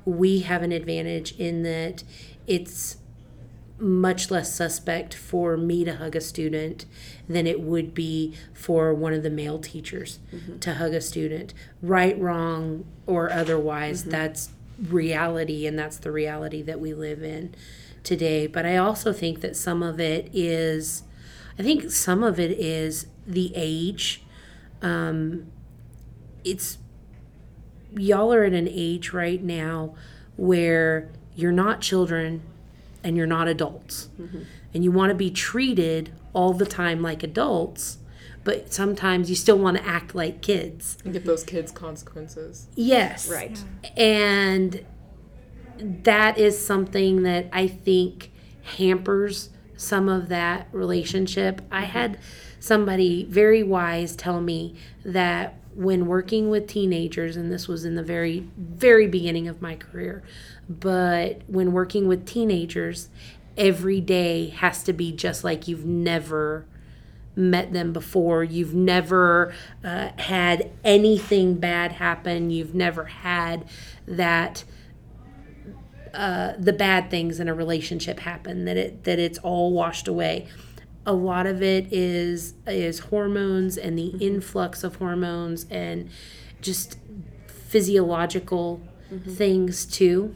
we 0.05 0.39
have 0.41 0.63
an 0.63 0.71
advantage 0.71 1.33
in 1.39 1.63
that 1.63 2.03
it's 2.47 2.97
much 3.79 4.29
less 4.29 4.53
suspect 4.53 5.13
for 5.13 5.57
me 5.57 5.83
to 5.83 5.95
hug 5.95 6.15
a 6.15 6.21
student 6.21 6.85
than 7.27 7.47
it 7.47 7.61
would 7.61 7.93
be 7.95 8.35
for 8.53 8.93
one 8.93 9.11
of 9.13 9.23
the 9.23 9.29
male 9.29 9.57
teachers 9.57 10.19
to 10.59 10.75
hug 10.75 10.93
a 10.93 11.01
student. 11.01 11.53
Right, 11.81 12.19
wrong, 12.19 12.85
or 13.07 13.31
otherwise, 13.31 14.03
that's 14.03 14.49
reality, 14.79 15.65
and 15.65 15.79
that's 15.79 15.97
the 15.97 16.11
reality 16.11 16.61
that 16.61 16.79
we 16.79 16.93
live 16.93 17.23
in. 17.23 17.55
today. 18.03 18.47
But 18.47 18.65
I 18.65 18.77
also 18.77 19.13
think 19.13 19.41
that 19.41 19.55
some 19.55 19.83
of 19.83 19.99
it 19.99 20.29
is, 20.33 21.03
I 21.59 21.63
think 21.63 21.91
some 21.91 22.23
of 22.23 22.39
it 22.39 22.51
is 22.51 23.07
the 23.27 23.51
age. 23.55 24.23
Um, 24.81 25.51
it's 26.43 26.79
y'all 27.95 28.33
are 28.33 28.43
at 28.43 28.53
an 28.53 28.67
age 28.67 29.13
right 29.13 29.43
now 29.43 29.93
where 30.37 31.11
you're 31.35 31.51
not 31.51 31.81
children 31.81 32.41
and 33.03 33.17
you're 33.17 33.27
not 33.27 33.47
adults. 33.47 34.09
Mm-hmm. 34.19 34.41
And 34.73 34.83
you 34.83 34.91
want 34.91 35.09
to 35.09 35.15
be 35.15 35.29
treated 35.29 36.13
all 36.33 36.53
the 36.53 36.65
time 36.65 37.01
like 37.01 37.23
adults, 37.23 37.97
but 38.43 38.71
sometimes 38.73 39.29
you 39.29 39.35
still 39.35 39.57
want 39.57 39.77
to 39.77 39.85
act 39.85 40.15
like 40.15 40.41
kids. 40.41 40.97
And 41.03 41.13
give 41.13 41.25
those 41.25 41.43
kids 41.43 41.71
consequences. 41.71 42.67
Yes. 42.75 43.29
Right. 43.29 43.63
And 43.97 44.85
that 45.77 46.37
is 46.37 46.63
something 46.63 47.23
that 47.23 47.49
I 47.51 47.67
think 47.67 48.31
hampers 48.77 49.49
some 49.75 50.07
of 50.07 50.29
that 50.29 50.67
relationship. 50.71 51.61
I 51.71 51.81
mm-hmm. 51.81 51.91
had 51.91 52.19
somebody 52.59 53.25
very 53.25 53.63
wise 53.63 54.15
tell 54.15 54.39
me 54.39 54.75
that 55.03 55.55
when 55.75 56.05
working 56.05 56.49
with 56.49 56.67
teenagers, 56.67 57.37
and 57.37 57.51
this 57.51 57.67
was 57.67 57.85
in 57.85 57.95
the 57.95 58.03
very, 58.03 58.47
very 58.57 59.07
beginning 59.07 59.47
of 59.47 59.61
my 59.61 59.75
career, 59.75 60.23
but 60.69 61.41
when 61.47 61.71
working 61.71 62.07
with 62.07 62.25
teenagers, 62.25 63.09
every 63.57 64.01
day 64.01 64.47
has 64.47 64.83
to 64.83 64.93
be 64.93 65.11
just 65.11 65.43
like 65.43 65.67
you've 65.67 65.85
never 65.85 66.65
met 67.35 67.73
them 67.73 67.93
before. 67.93 68.43
You've 68.43 68.73
never 68.73 69.53
uh, 69.83 70.09
had 70.17 70.71
anything 70.83 71.55
bad 71.55 71.93
happen. 71.93 72.49
You've 72.49 72.75
never 72.75 73.05
had 73.05 73.65
that 74.07 74.63
uh, 76.13 76.53
the 76.59 76.73
bad 76.73 77.09
things 77.09 77.39
in 77.39 77.47
a 77.47 77.53
relationship 77.53 78.19
happen. 78.19 78.65
That 78.65 78.77
it 78.77 79.03
that 79.05 79.19
it's 79.19 79.37
all 79.39 79.71
washed 79.71 80.07
away. 80.07 80.47
A 81.05 81.13
lot 81.13 81.47
of 81.47 81.63
it 81.63 81.91
is 81.91 82.53
is 82.67 82.99
hormones 82.99 83.77
and 83.77 83.97
the 83.97 84.15
influx 84.19 84.83
of 84.83 84.97
hormones 84.97 85.65
and 85.69 86.09
just 86.61 86.97
physiological 87.47 88.81
things 89.27 89.85
too. 89.85 90.35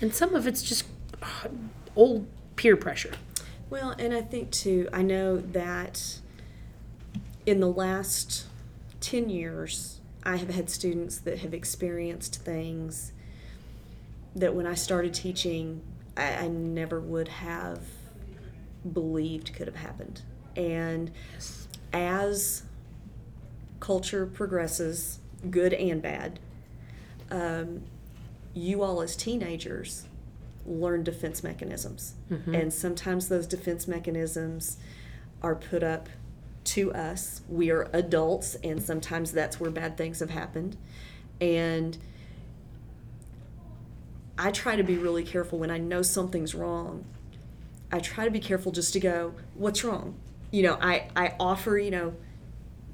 And 0.00 0.14
some 0.14 0.34
of 0.34 0.46
it's 0.46 0.62
just 0.62 0.84
uh, 1.22 1.48
old 1.96 2.26
peer 2.56 2.76
pressure. 2.76 3.12
Well, 3.70 3.94
and 3.98 4.12
I 4.12 4.20
think 4.20 4.50
too, 4.50 4.88
I 4.92 5.02
know 5.02 5.38
that 5.38 6.18
in 7.46 7.60
the 7.60 7.68
last 7.68 8.46
10 9.00 9.28
years, 9.28 10.00
I 10.22 10.36
have 10.36 10.50
had 10.50 10.70
students 10.70 11.18
that 11.18 11.40
have 11.40 11.52
experienced 11.52 12.36
things 12.36 13.12
that 14.34 14.54
when 14.54 14.66
I 14.66 14.74
started 14.74 15.14
teaching, 15.14 15.82
I, 16.16 16.34
I 16.34 16.48
never 16.48 17.00
would 17.00 17.28
have 17.28 17.80
believed 18.92 19.54
could 19.54 19.66
have 19.66 19.76
happened. 19.76 20.22
And 20.56 21.10
as 21.92 22.62
culture 23.80 24.26
progresses, 24.26 25.18
good 25.50 25.72
and 25.74 26.00
bad, 26.00 26.38
um, 27.30 27.82
you 28.54 28.82
all 28.82 29.02
as 29.02 29.16
teenagers 29.16 30.06
learn 30.66 31.02
defense 31.02 31.42
mechanisms. 31.42 32.14
And 32.54 32.72
sometimes 32.72 33.28
those 33.28 33.46
defense 33.46 33.86
mechanisms 33.88 34.78
are 35.42 35.54
put 35.54 35.82
up 35.82 36.08
to 36.64 36.92
us. 36.94 37.42
We 37.48 37.70
are 37.70 37.90
adults, 37.92 38.54
and 38.64 38.82
sometimes 38.82 39.32
that's 39.32 39.60
where 39.60 39.70
bad 39.70 39.96
things 39.98 40.20
have 40.20 40.30
happened. 40.30 40.76
And 41.40 41.98
I 44.38 44.50
try 44.50 44.76
to 44.76 44.82
be 44.82 44.96
really 44.96 45.22
careful 45.24 45.58
when 45.58 45.70
I 45.70 45.78
know 45.78 46.00
something's 46.02 46.54
wrong. 46.54 47.04
I 47.94 48.00
try 48.00 48.24
to 48.24 48.30
be 48.30 48.40
careful 48.40 48.72
just 48.72 48.92
to 48.94 49.00
go, 49.00 49.34
what's 49.54 49.84
wrong? 49.84 50.16
You 50.50 50.64
know, 50.64 50.78
I, 50.82 51.06
I 51.14 51.36
offer, 51.38 51.78
you 51.78 51.92
know, 51.92 52.14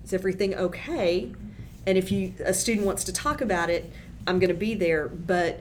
is 0.04 0.12
everything 0.12 0.54
okay? 0.54 1.32
And 1.86 1.96
if 1.96 2.12
you 2.12 2.34
a 2.44 2.52
student 2.52 2.86
wants 2.86 3.04
to 3.04 3.12
talk 3.12 3.40
about 3.40 3.70
it, 3.70 3.90
I'm 4.26 4.38
going 4.38 4.50
to 4.50 4.54
be 4.54 4.74
there. 4.74 5.08
But 5.08 5.60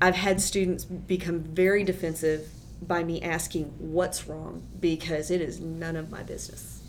I've 0.00 0.14
had 0.14 0.40
students 0.40 0.86
become 0.86 1.40
very 1.40 1.84
defensive 1.84 2.48
by 2.80 3.04
me 3.04 3.20
asking 3.20 3.64
what's 3.78 4.26
wrong 4.26 4.62
because 4.80 5.30
it 5.30 5.42
is 5.42 5.60
none 5.60 5.94
of 5.94 6.10
my 6.10 6.22
business. 6.22 6.80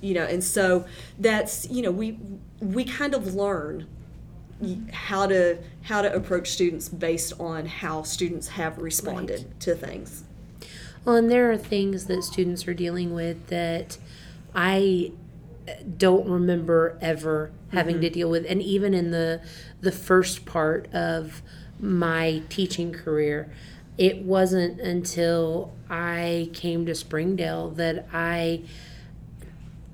You 0.00 0.14
know, 0.14 0.24
and 0.24 0.42
so 0.42 0.86
that's 1.20 1.70
you 1.70 1.82
know 1.82 1.92
we 1.92 2.18
we 2.58 2.84
kind 2.84 3.14
of 3.14 3.32
learn 3.36 3.86
how 4.92 5.28
to 5.28 5.58
how 5.82 6.02
to 6.02 6.12
approach 6.12 6.50
students 6.50 6.88
based 6.88 7.32
on 7.38 7.66
how 7.66 8.02
students 8.02 8.48
have 8.48 8.78
responded 8.78 9.60
to 9.60 9.76
things. 9.76 10.24
Well, 11.04 11.16
and 11.16 11.30
there 11.30 11.50
are 11.52 11.56
things 11.56 12.06
that 12.06 12.22
students 12.24 12.66
are 12.66 12.74
dealing 12.74 13.14
with 13.14 13.48
that 13.48 13.98
I 14.54 15.12
don't 15.96 16.28
remember 16.28 16.98
ever 17.00 17.50
having 17.72 18.00
to 18.00 18.06
mm-hmm. 18.06 18.14
deal 18.14 18.30
with, 18.30 18.46
and 18.48 18.62
even 18.62 18.94
in 18.94 19.10
the 19.10 19.42
the 19.80 19.92
first 19.92 20.44
part 20.44 20.92
of 20.94 21.42
my 21.78 22.42
teaching 22.48 22.92
career, 22.92 23.50
it 23.98 24.22
wasn't 24.22 24.80
until 24.80 25.72
I 25.90 26.50
came 26.52 26.86
to 26.86 26.94
Springdale 26.94 27.70
that 27.70 28.06
I 28.12 28.62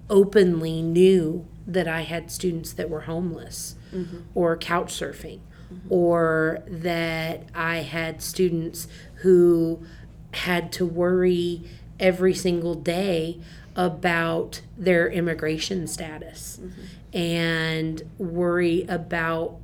openly 0.08 0.82
knew 0.82 1.46
that 1.66 1.86
I 1.86 2.02
had 2.02 2.30
students 2.30 2.72
that 2.72 2.90
were 2.90 3.02
homeless 3.02 3.76
mm-hmm. 3.94 4.18
or 4.34 4.56
couch 4.56 4.92
surfing, 4.92 5.40
mm-hmm. 5.72 5.92
or 5.92 6.62
that 6.66 7.44
I 7.54 7.78
had 7.78 8.22
students 8.22 8.88
who 9.16 9.84
had 10.32 10.72
to 10.72 10.86
worry 10.86 11.62
every 11.98 12.34
single 12.34 12.74
day 12.74 13.38
about 13.76 14.60
their 14.76 15.08
immigration 15.08 15.86
status 15.86 16.60
and 17.12 18.02
worry 18.18 18.84
about 18.88 19.56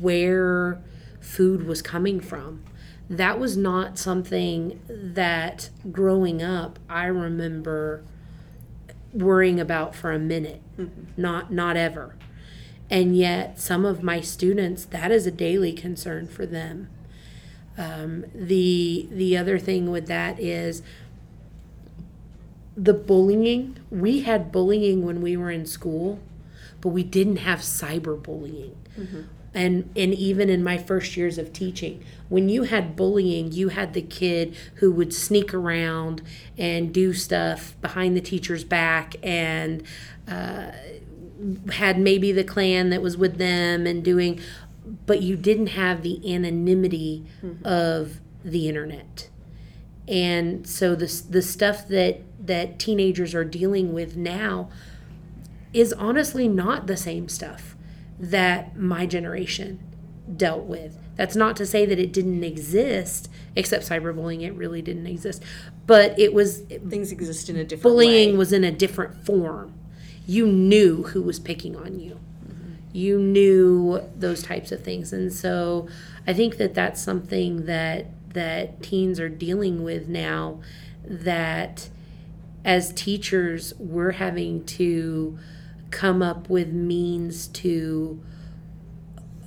where 0.00 0.80
food 1.20 1.66
was 1.66 1.82
coming 1.82 2.20
from. 2.20 2.62
That 3.08 3.38
was 3.38 3.56
not 3.56 3.98
something 3.98 4.80
that 4.88 5.70
growing 5.90 6.42
up 6.42 6.78
I 6.88 7.06
remember 7.06 8.02
worrying 9.12 9.60
about 9.60 9.94
for 9.94 10.12
a 10.12 10.18
minute. 10.18 10.62
Not 11.16 11.52
not 11.52 11.76
ever. 11.76 12.14
And 12.90 13.16
yet 13.16 13.60
some 13.60 13.84
of 13.84 14.02
my 14.02 14.20
students 14.20 14.84
that 14.86 15.10
is 15.10 15.26
a 15.26 15.30
daily 15.30 15.72
concern 15.72 16.26
for 16.28 16.46
them. 16.46 16.88
Um, 17.78 18.24
the 18.34 19.08
the 19.10 19.36
other 19.36 19.58
thing 19.58 19.90
with 19.90 20.06
that 20.08 20.38
is 20.38 20.82
the 22.76 22.94
bullying. 22.94 23.78
We 23.90 24.20
had 24.22 24.52
bullying 24.52 25.04
when 25.04 25.20
we 25.22 25.36
were 25.36 25.50
in 25.50 25.66
school, 25.66 26.20
but 26.80 26.88
we 26.90 27.02
didn't 27.02 27.36
have 27.38 27.60
cyberbullying. 27.60 28.74
And 29.54 29.90
and 29.96 30.14
even 30.14 30.48
in 30.48 30.62
my 30.62 30.78
first 30.78 31.16
years 31.16 31.36
of 31.38 31.52
teaching, 31.52 32.02
when 32.28 32.48
you 32.48 32.62
had 32.64 32.96
bullying, 32.96 33.52
you 33.52 33.68
had 33.68 33.92
the 33.92 34.00
kid 34.02 34.56
who 34.76 34.90
would 34.92 35.12
sneak 35.12 35.52
around 35.52 36.22
and 36.56 36.92
do 36.92 37.12
stuff 37.12 37.74
behind 37.82 38.16
the 38.16 38.22
teacher's 38.22 38.64
back 38.64 39.16
and 39.22 39.82
uh, 40.26 40.70
had 41.72 41.98
maybe 41.98 42.32
the 42.32 42.44
clan 42.44 42.88
that 42.90 43.02
was 43.02 43.16
with 43.18 43.36
them 43.36 43.86
and 43.86 44.02
doing, 44.04 44.40
but 45.06 45.22
you 45.22 45.36
didn't 45.36 45.68
have 45.68 46.02
the 46.02 46.34
anonymity 46.34 47.24
mm-hmm. 47.42 47.64
of 47.66 48.20
the 48.44 48.68
internet. 48.68 49.28
And 50.08 50.66
so 50.66 50.94
the 50.94 51.22
the 51.30 51.42
stuff 51.42 51.86
that 51.88 52.22
that 52.44 52.78
teenagers 52.78 53.34
are 53.34 53.44
dealing 53.44 53.92
with 53.92 54.16
now 54.16 54.68
is 55.72 55.92
honestly 55.92 56.48
not 56.48 56.86
the 56.86 56.96
same 56.96 57.28
stuff 57.28 57.76
that 58.18 58.76
my 58.76 59.06
generation 59.06 59.80
dealt 60.36 60.64
with. 60.64 60.98
That's 61.16 61.36
not 61.36 61.56
to 61.56 61.66
say 61.66 61.86
that 61.86 61.98
it 61.98 62.12
didn't 62.12 62.42
exist, 62.42 63.28
except 63.54 63.88
cyberbullying, 63.88 64.42
it 64.42 64.52
really 64.52 64.82
didn't 64.82 65.06
exist. 65.06 65.42
But 65.86 66.18
it 66.18 66.32
was 66.32 66.60
Things 66.88 67.12
exist 67.12 67.48
in 67.48 67.56
a 67.56 67.64
different 67.64 67.82
bullying 67.82 68.32
way. 68.32 68.36
was 68.36 68.52
in 68.52 68.64
a 68.64 68.70
different 68.70 69.24
form. 69.24 69.74
You 70.26 70.46
knew 70.46 71.04
who 71.04 71.22
was 71.22 71.38
picking 71.38 71.76
on 71.76 72.00
you. 72.00 72.18
You 72.92 73.18
knew 73.18 74.02
those 74.16 74.42
types 74.42 74.70
of 74.72 74.84
things, 74.84 75.12
and 75.12 75.32
so 75.32 75.88
I 76.26 76.32
think 76.32 76.58
that 76.58 76.74
that's 76.74 77.02
something 77.02 77.66
that 77.66 78.06
that 78.34 78.82
teens 78.82 79.18
are 79.20 79.28
dealing 79.28 79.82
with 79.82 80.08
now. 80.08 80.60
That 81.04 81.88
as 82.64 82.92
teachers, 82.92 83.74
we're 83.78 84.12
having 84.12 84.64
to 84.64 85.38
come 85.90 86.22
up 86.22 86.48
with 86.48 86.68
means 86.68 87.48
to 87.48 88.20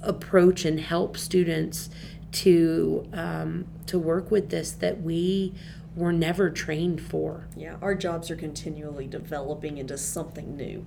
approach 0.02 0.66
and 0.66 0.80
help 0.80 1.18
students 1.18 1.90
to 2.32 3.08
um, 3.14 3.66
to 3.88 3.98
work 3.98 4.32
with 4.32 4.50
this 4.50 4.72
that 4.72 5.02
we 5.02 5.54
were 5.96 6.14
never 6.14 6.50
trained 6.50 7.02
for. 7.02 7.48
Yeah, 7.56 7.78
our 7.82 7.96
jobs 7.96 8.30
are 8.30 8.36
continually 8.36 9.08
developing 9.08 9.78
into 9.78 9.98
something 9.98 10.56
new 10.56 10.86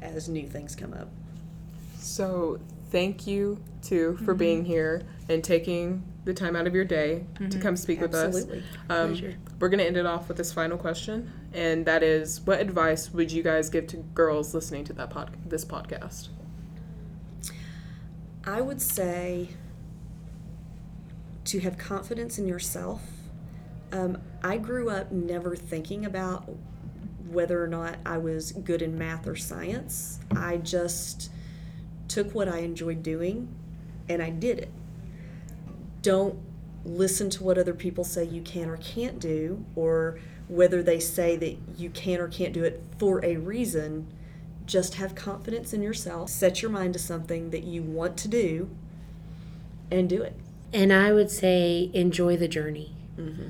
as 0.00 0.28
new 0.28 0.46
things 0.46 0.76
come 0.76 0.92
up. 0.92 1.08
So 1.98 2.60
thank 2.90 3.26
you 3.26 3.62
too 3.82 4.18
for 4.24 4.34
being 4.34 4.64
here 4.64 5.02
and 5.28 5.42
taking 5.42 6.02
the 6.24 6.34
time 6.34 6.56
out 6.56 6.66
of 6.66 6.74
your 6.74 6.84
day 6.84 7.24
to 7.50 7.58
come 7.58 7.76
speak 7.76 8.00
with 8.00 8.14
us. 8.14 8.36
Absolutely. 8.36 8.62
Um, 8.88 9.08
Pleasure. 9.10 9.36
we're 9.58 9.68
going 9.68 9.78
to 9.78 9.86
end 9.86 9.96
it 9.96 10.06
off 10.06 10.28
with 10.28 10.36
this 10.36 10.52
final 10.52 10.76
question, 10.76 11.30
and 11.54 11.86
that 11.86 12.02
is 12.02 12.40
what 12.42 12.60
advice 12.60 13.12
would 13.12 13.32
you 13.32 13.42
guys 13.42 13.70
give 13.70 13.86
to 13.88 13.96
girls 13.96 14.54
listening 14.54 14.84
to 14.84 14.92
that 14.94 15.10
pod- 15.10 15.36
this 15.46 15.64
podcast? 15.64 16.28
I 18.44 18.60
would 18.60 18.80
say 18.80 19.48
to 21.44 21.60
have 21.60 21.78
confidence 21.78 22.38
in 22.38 22.46
yourself. 22.46 23.02
Um, 23.90 24.18
I 24.42 24.58
grew 24.58 24.90
up 24.90 25.10
never 25.10 25.56
thinking 25.56 26.04
about 26.04 26.48
whether 27.30 27.62
or 27.62 27.66
not 27.66 27.96
I 28.04 28.18
was 28.18 28.52
good 28.52 28.82
in 28.82 28.98
math 28.98 29.26
or 29.26 29.36
science. 29.36 30.20
I 30.36 30.58
just 30.58 31.30
took 32.08 32.34
what 32.34 32.48
I 32.48 32.58
enjoyed 32.58 33.02
doing 33.02 33.48
and 34.08 34.22
I 34.22 34.30
did 34.30 34.58
it. 34.58 34.72
Don't 36.02 36.38
listen 36.84 37.28
to 37.30 37.44
what 37.44 37.58
other 37.58 37.74
people 37.74 38.04
say 38.04 38.24
you 38.24 38.40
can 38.42 38.68
or 38.68 38.76
can't 38.78 39.18
do, 39.20 39.64
or 39.76 40.18
whether 40.48 40.82
they 40.82 40.98
say 40.98 41.36
that 41.36 41.56
you 41.76 41.90
can 41.90 42.20
or 42.20 42.28
can't 42.28 42.52
do 42.52 42.64
it 42.64 42.82
for 42.98 43.22
a 43.24 43.36
reason. 43.36 44.06
Just 44.64 44.94
have 44.94 45.14
confidence 45.14 45.72
in 45.72 45.82
yourself. 45.82 46.30
Set 46.30 46.62
your 46.62 46.70
mind 46.70 46.94
to 46.94 46.98
something 46.98 47.50
that 47.50 47.64
you 47.64 47.82
want 47.82 48.16
to 48.18 48.28
do 48.28 48.70
and 49.90 50.08
do 50.08 50.22
it. 50.22 50.34
And 50.72 50.92
I 50.92 51.12
would 51.12 51.30
say 51.30 51.90
enjoy 51.94 52.36
the 52.36 52.48
journey. 52.48 52.94
Mm-hmm. 53.18 53.48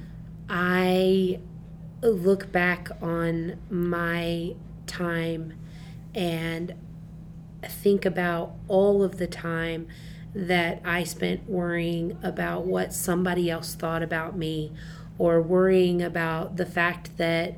I 0.48 1.40
look 2.02 2.52
back 2.52 2.90
on 3.02 3.58
my 3.68 4.54
time 4.86 5.54
and 6.14 6.74
think 7.62 8.04
about 8.04 8.54
all 8.68 9.02
of 9.02 9.18
the 9.18 9.26
time 9.26 9.88
that 10.34 10.80
I 10.84 11.04
spent 11.04 11.48
worrying 11.48 12.18
about 12.22 12.66
what 12.66 12.92
somebody 12.92 13.50
else 13.50 13.74
thought 13.74 14.02
about 14.02 14.36
me 14.36 14.72
or 15.18 15.42
worrying 15.42 16.00
about 16.02 16.56
the 16.56 16.66
fact 16.66 17.16
that 17.18 17.56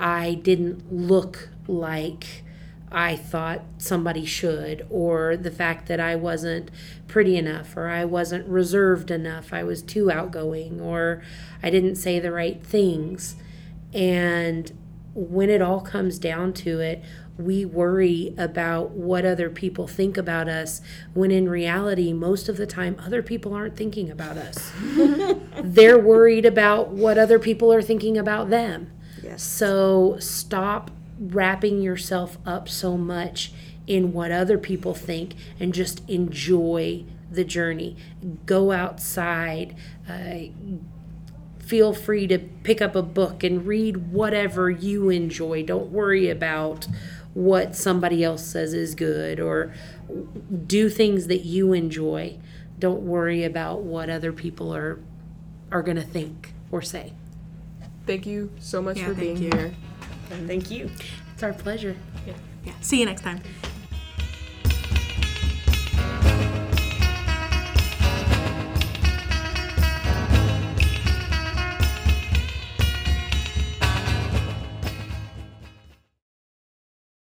I 0.00 0.34
didn't 0.34 0.92
look 0.92 1.50
like 1.68 2.42
I 2.90 3.16
thought 3.16 3.62
somebody 3.78 4.24
should, 4.24 4.86
or 4.90 5.36
the 5.36 5.50
fact 5.50 5.88
that 5.88 5.98
I 5.98 6.14
wasn't 6.14 6.70
pretty 7.08 7.36
enough, 7.36 7.76
or 7.76 7.88
I 7.88 8.04
wasn't 8.04 8.46
reserved 8.46 9.10
enough, 9.10 9.52
I 9.52 9.64
was 9.64 9.82
too 9.82 10.10
outgoing, 10.10 10.80
or 10.80 11.22
I 11.62 11.70
didn't 11.70 11.96
say 11.96 12.20
the 12.20 12.30
right 12.30 12.64
things. 12.64 13.36
And 13.92 14.72
when 15.16 15.48
it 15.48 15.62
all 15.62 15.80
comes 15.80 16.18
down 16.18 16.52
to 16.52 16.78
it, 16.80 17.02
we 17.38 17.64
worry 17.64 18.34
about 18.36 18.90
what 18.90 19.24
other 19.24 19.48
people 19.50 19.86
think 19.86 20.16
about 20.16 20.48
us 20.48 20.80
when 21.14 21.30
in 21.30 21.48
reality, 21.48 22.12
most 22.12 22.48
of 22.48 22.56
the 22.56 22.66
time, 22.66 22.96
other 22.98 23.22
people 23.22 23.54
aren't 23.54 23.76
thinking 23.76 24.10
about 24.10 24.36
us. 24.36 24.72
They're 25.62 25.98
worried 25.98 26.44
about 26.44 26.88
what 26.88 27.18
other 27.18 27.38
people 27.38 27.72
are 27.72 27.82
thinking 27.82 28.16
about 28.16 28.50
them. 28.50 28.90
Yes. 29.22 29.42
So 29.42 30.16
stop 30.18 30.90
wrapping 31.18 31.80
yourself 31.80 32.38
up 32.44 32.68
so 32.68 32.96
much 32.96 33.52
in 33.86 34.12
what 34.12 34.30
other 34.30 34.58
people 34.58 34.94
think 34.94 35.34
and 35.58 35.72
just 35.72 36.08
enjoy 36.08 37.04
the 37.30 37.44
journey. 37.44 37.96
Go 38.44 38.72
outside. 38.72 39.76
Uh, 40.08 40.50
feel 41.66 41.92
free 41.92 42.26
to 42.28 42.38
pick 42.38 42.80
up 42.80 42.94
a 42.94 43.02
book 43.02 43.42
and 43.42 43.66
read 43.66 44.12
whatever 44.12 44.70
you 44.70 45.10
enjoy. 45.10 45.62
Don't 45.64 45.90
worry 45.90 46.28
about 46.30 46.86
what 47.34 47.74
somebody 47.74 48.22
else 48.24 48.44
says 48.46 48.72
is 48.72 48.94
good 48.94 49.40
or 49.40 49.74
do 50.66 50.88
things 50.88 51.26
that 51.26 51.44
you 51.44 51.72
enjoy. 51.72 52.38
Don't 52.78 53.02
worry 53.02 53.42
about 53.44 53.82
what 53.82 54.08
other 54.08 54.32
people 54.32 54.74
are 54.74 55.00
are 55.72 55.82
going 55.82 55.96
to 55.96 56.02
think 56.02 56.52
or 56.70 56.80
say. 56.80 57.12
Thank 58.06 58.24
you 58.26 58.52
so 58.60 58.80
much 58.80 58.98
Yeah, 58.98 59.06
for 59.08 59.14
being 59.14 59.36
you. 59.36 59.50
here. 59.50 59.74
Thank 60.46 60.70
you. 60.70 60.88
It's 61.34 61.42
our 61.42 61.52
pleasure. 61.52 61.96
Yeah. 62.64 62.72
See 62.80 63.00
you 63.00 63.06
next 63.06 63.22
time. 63.22 63.40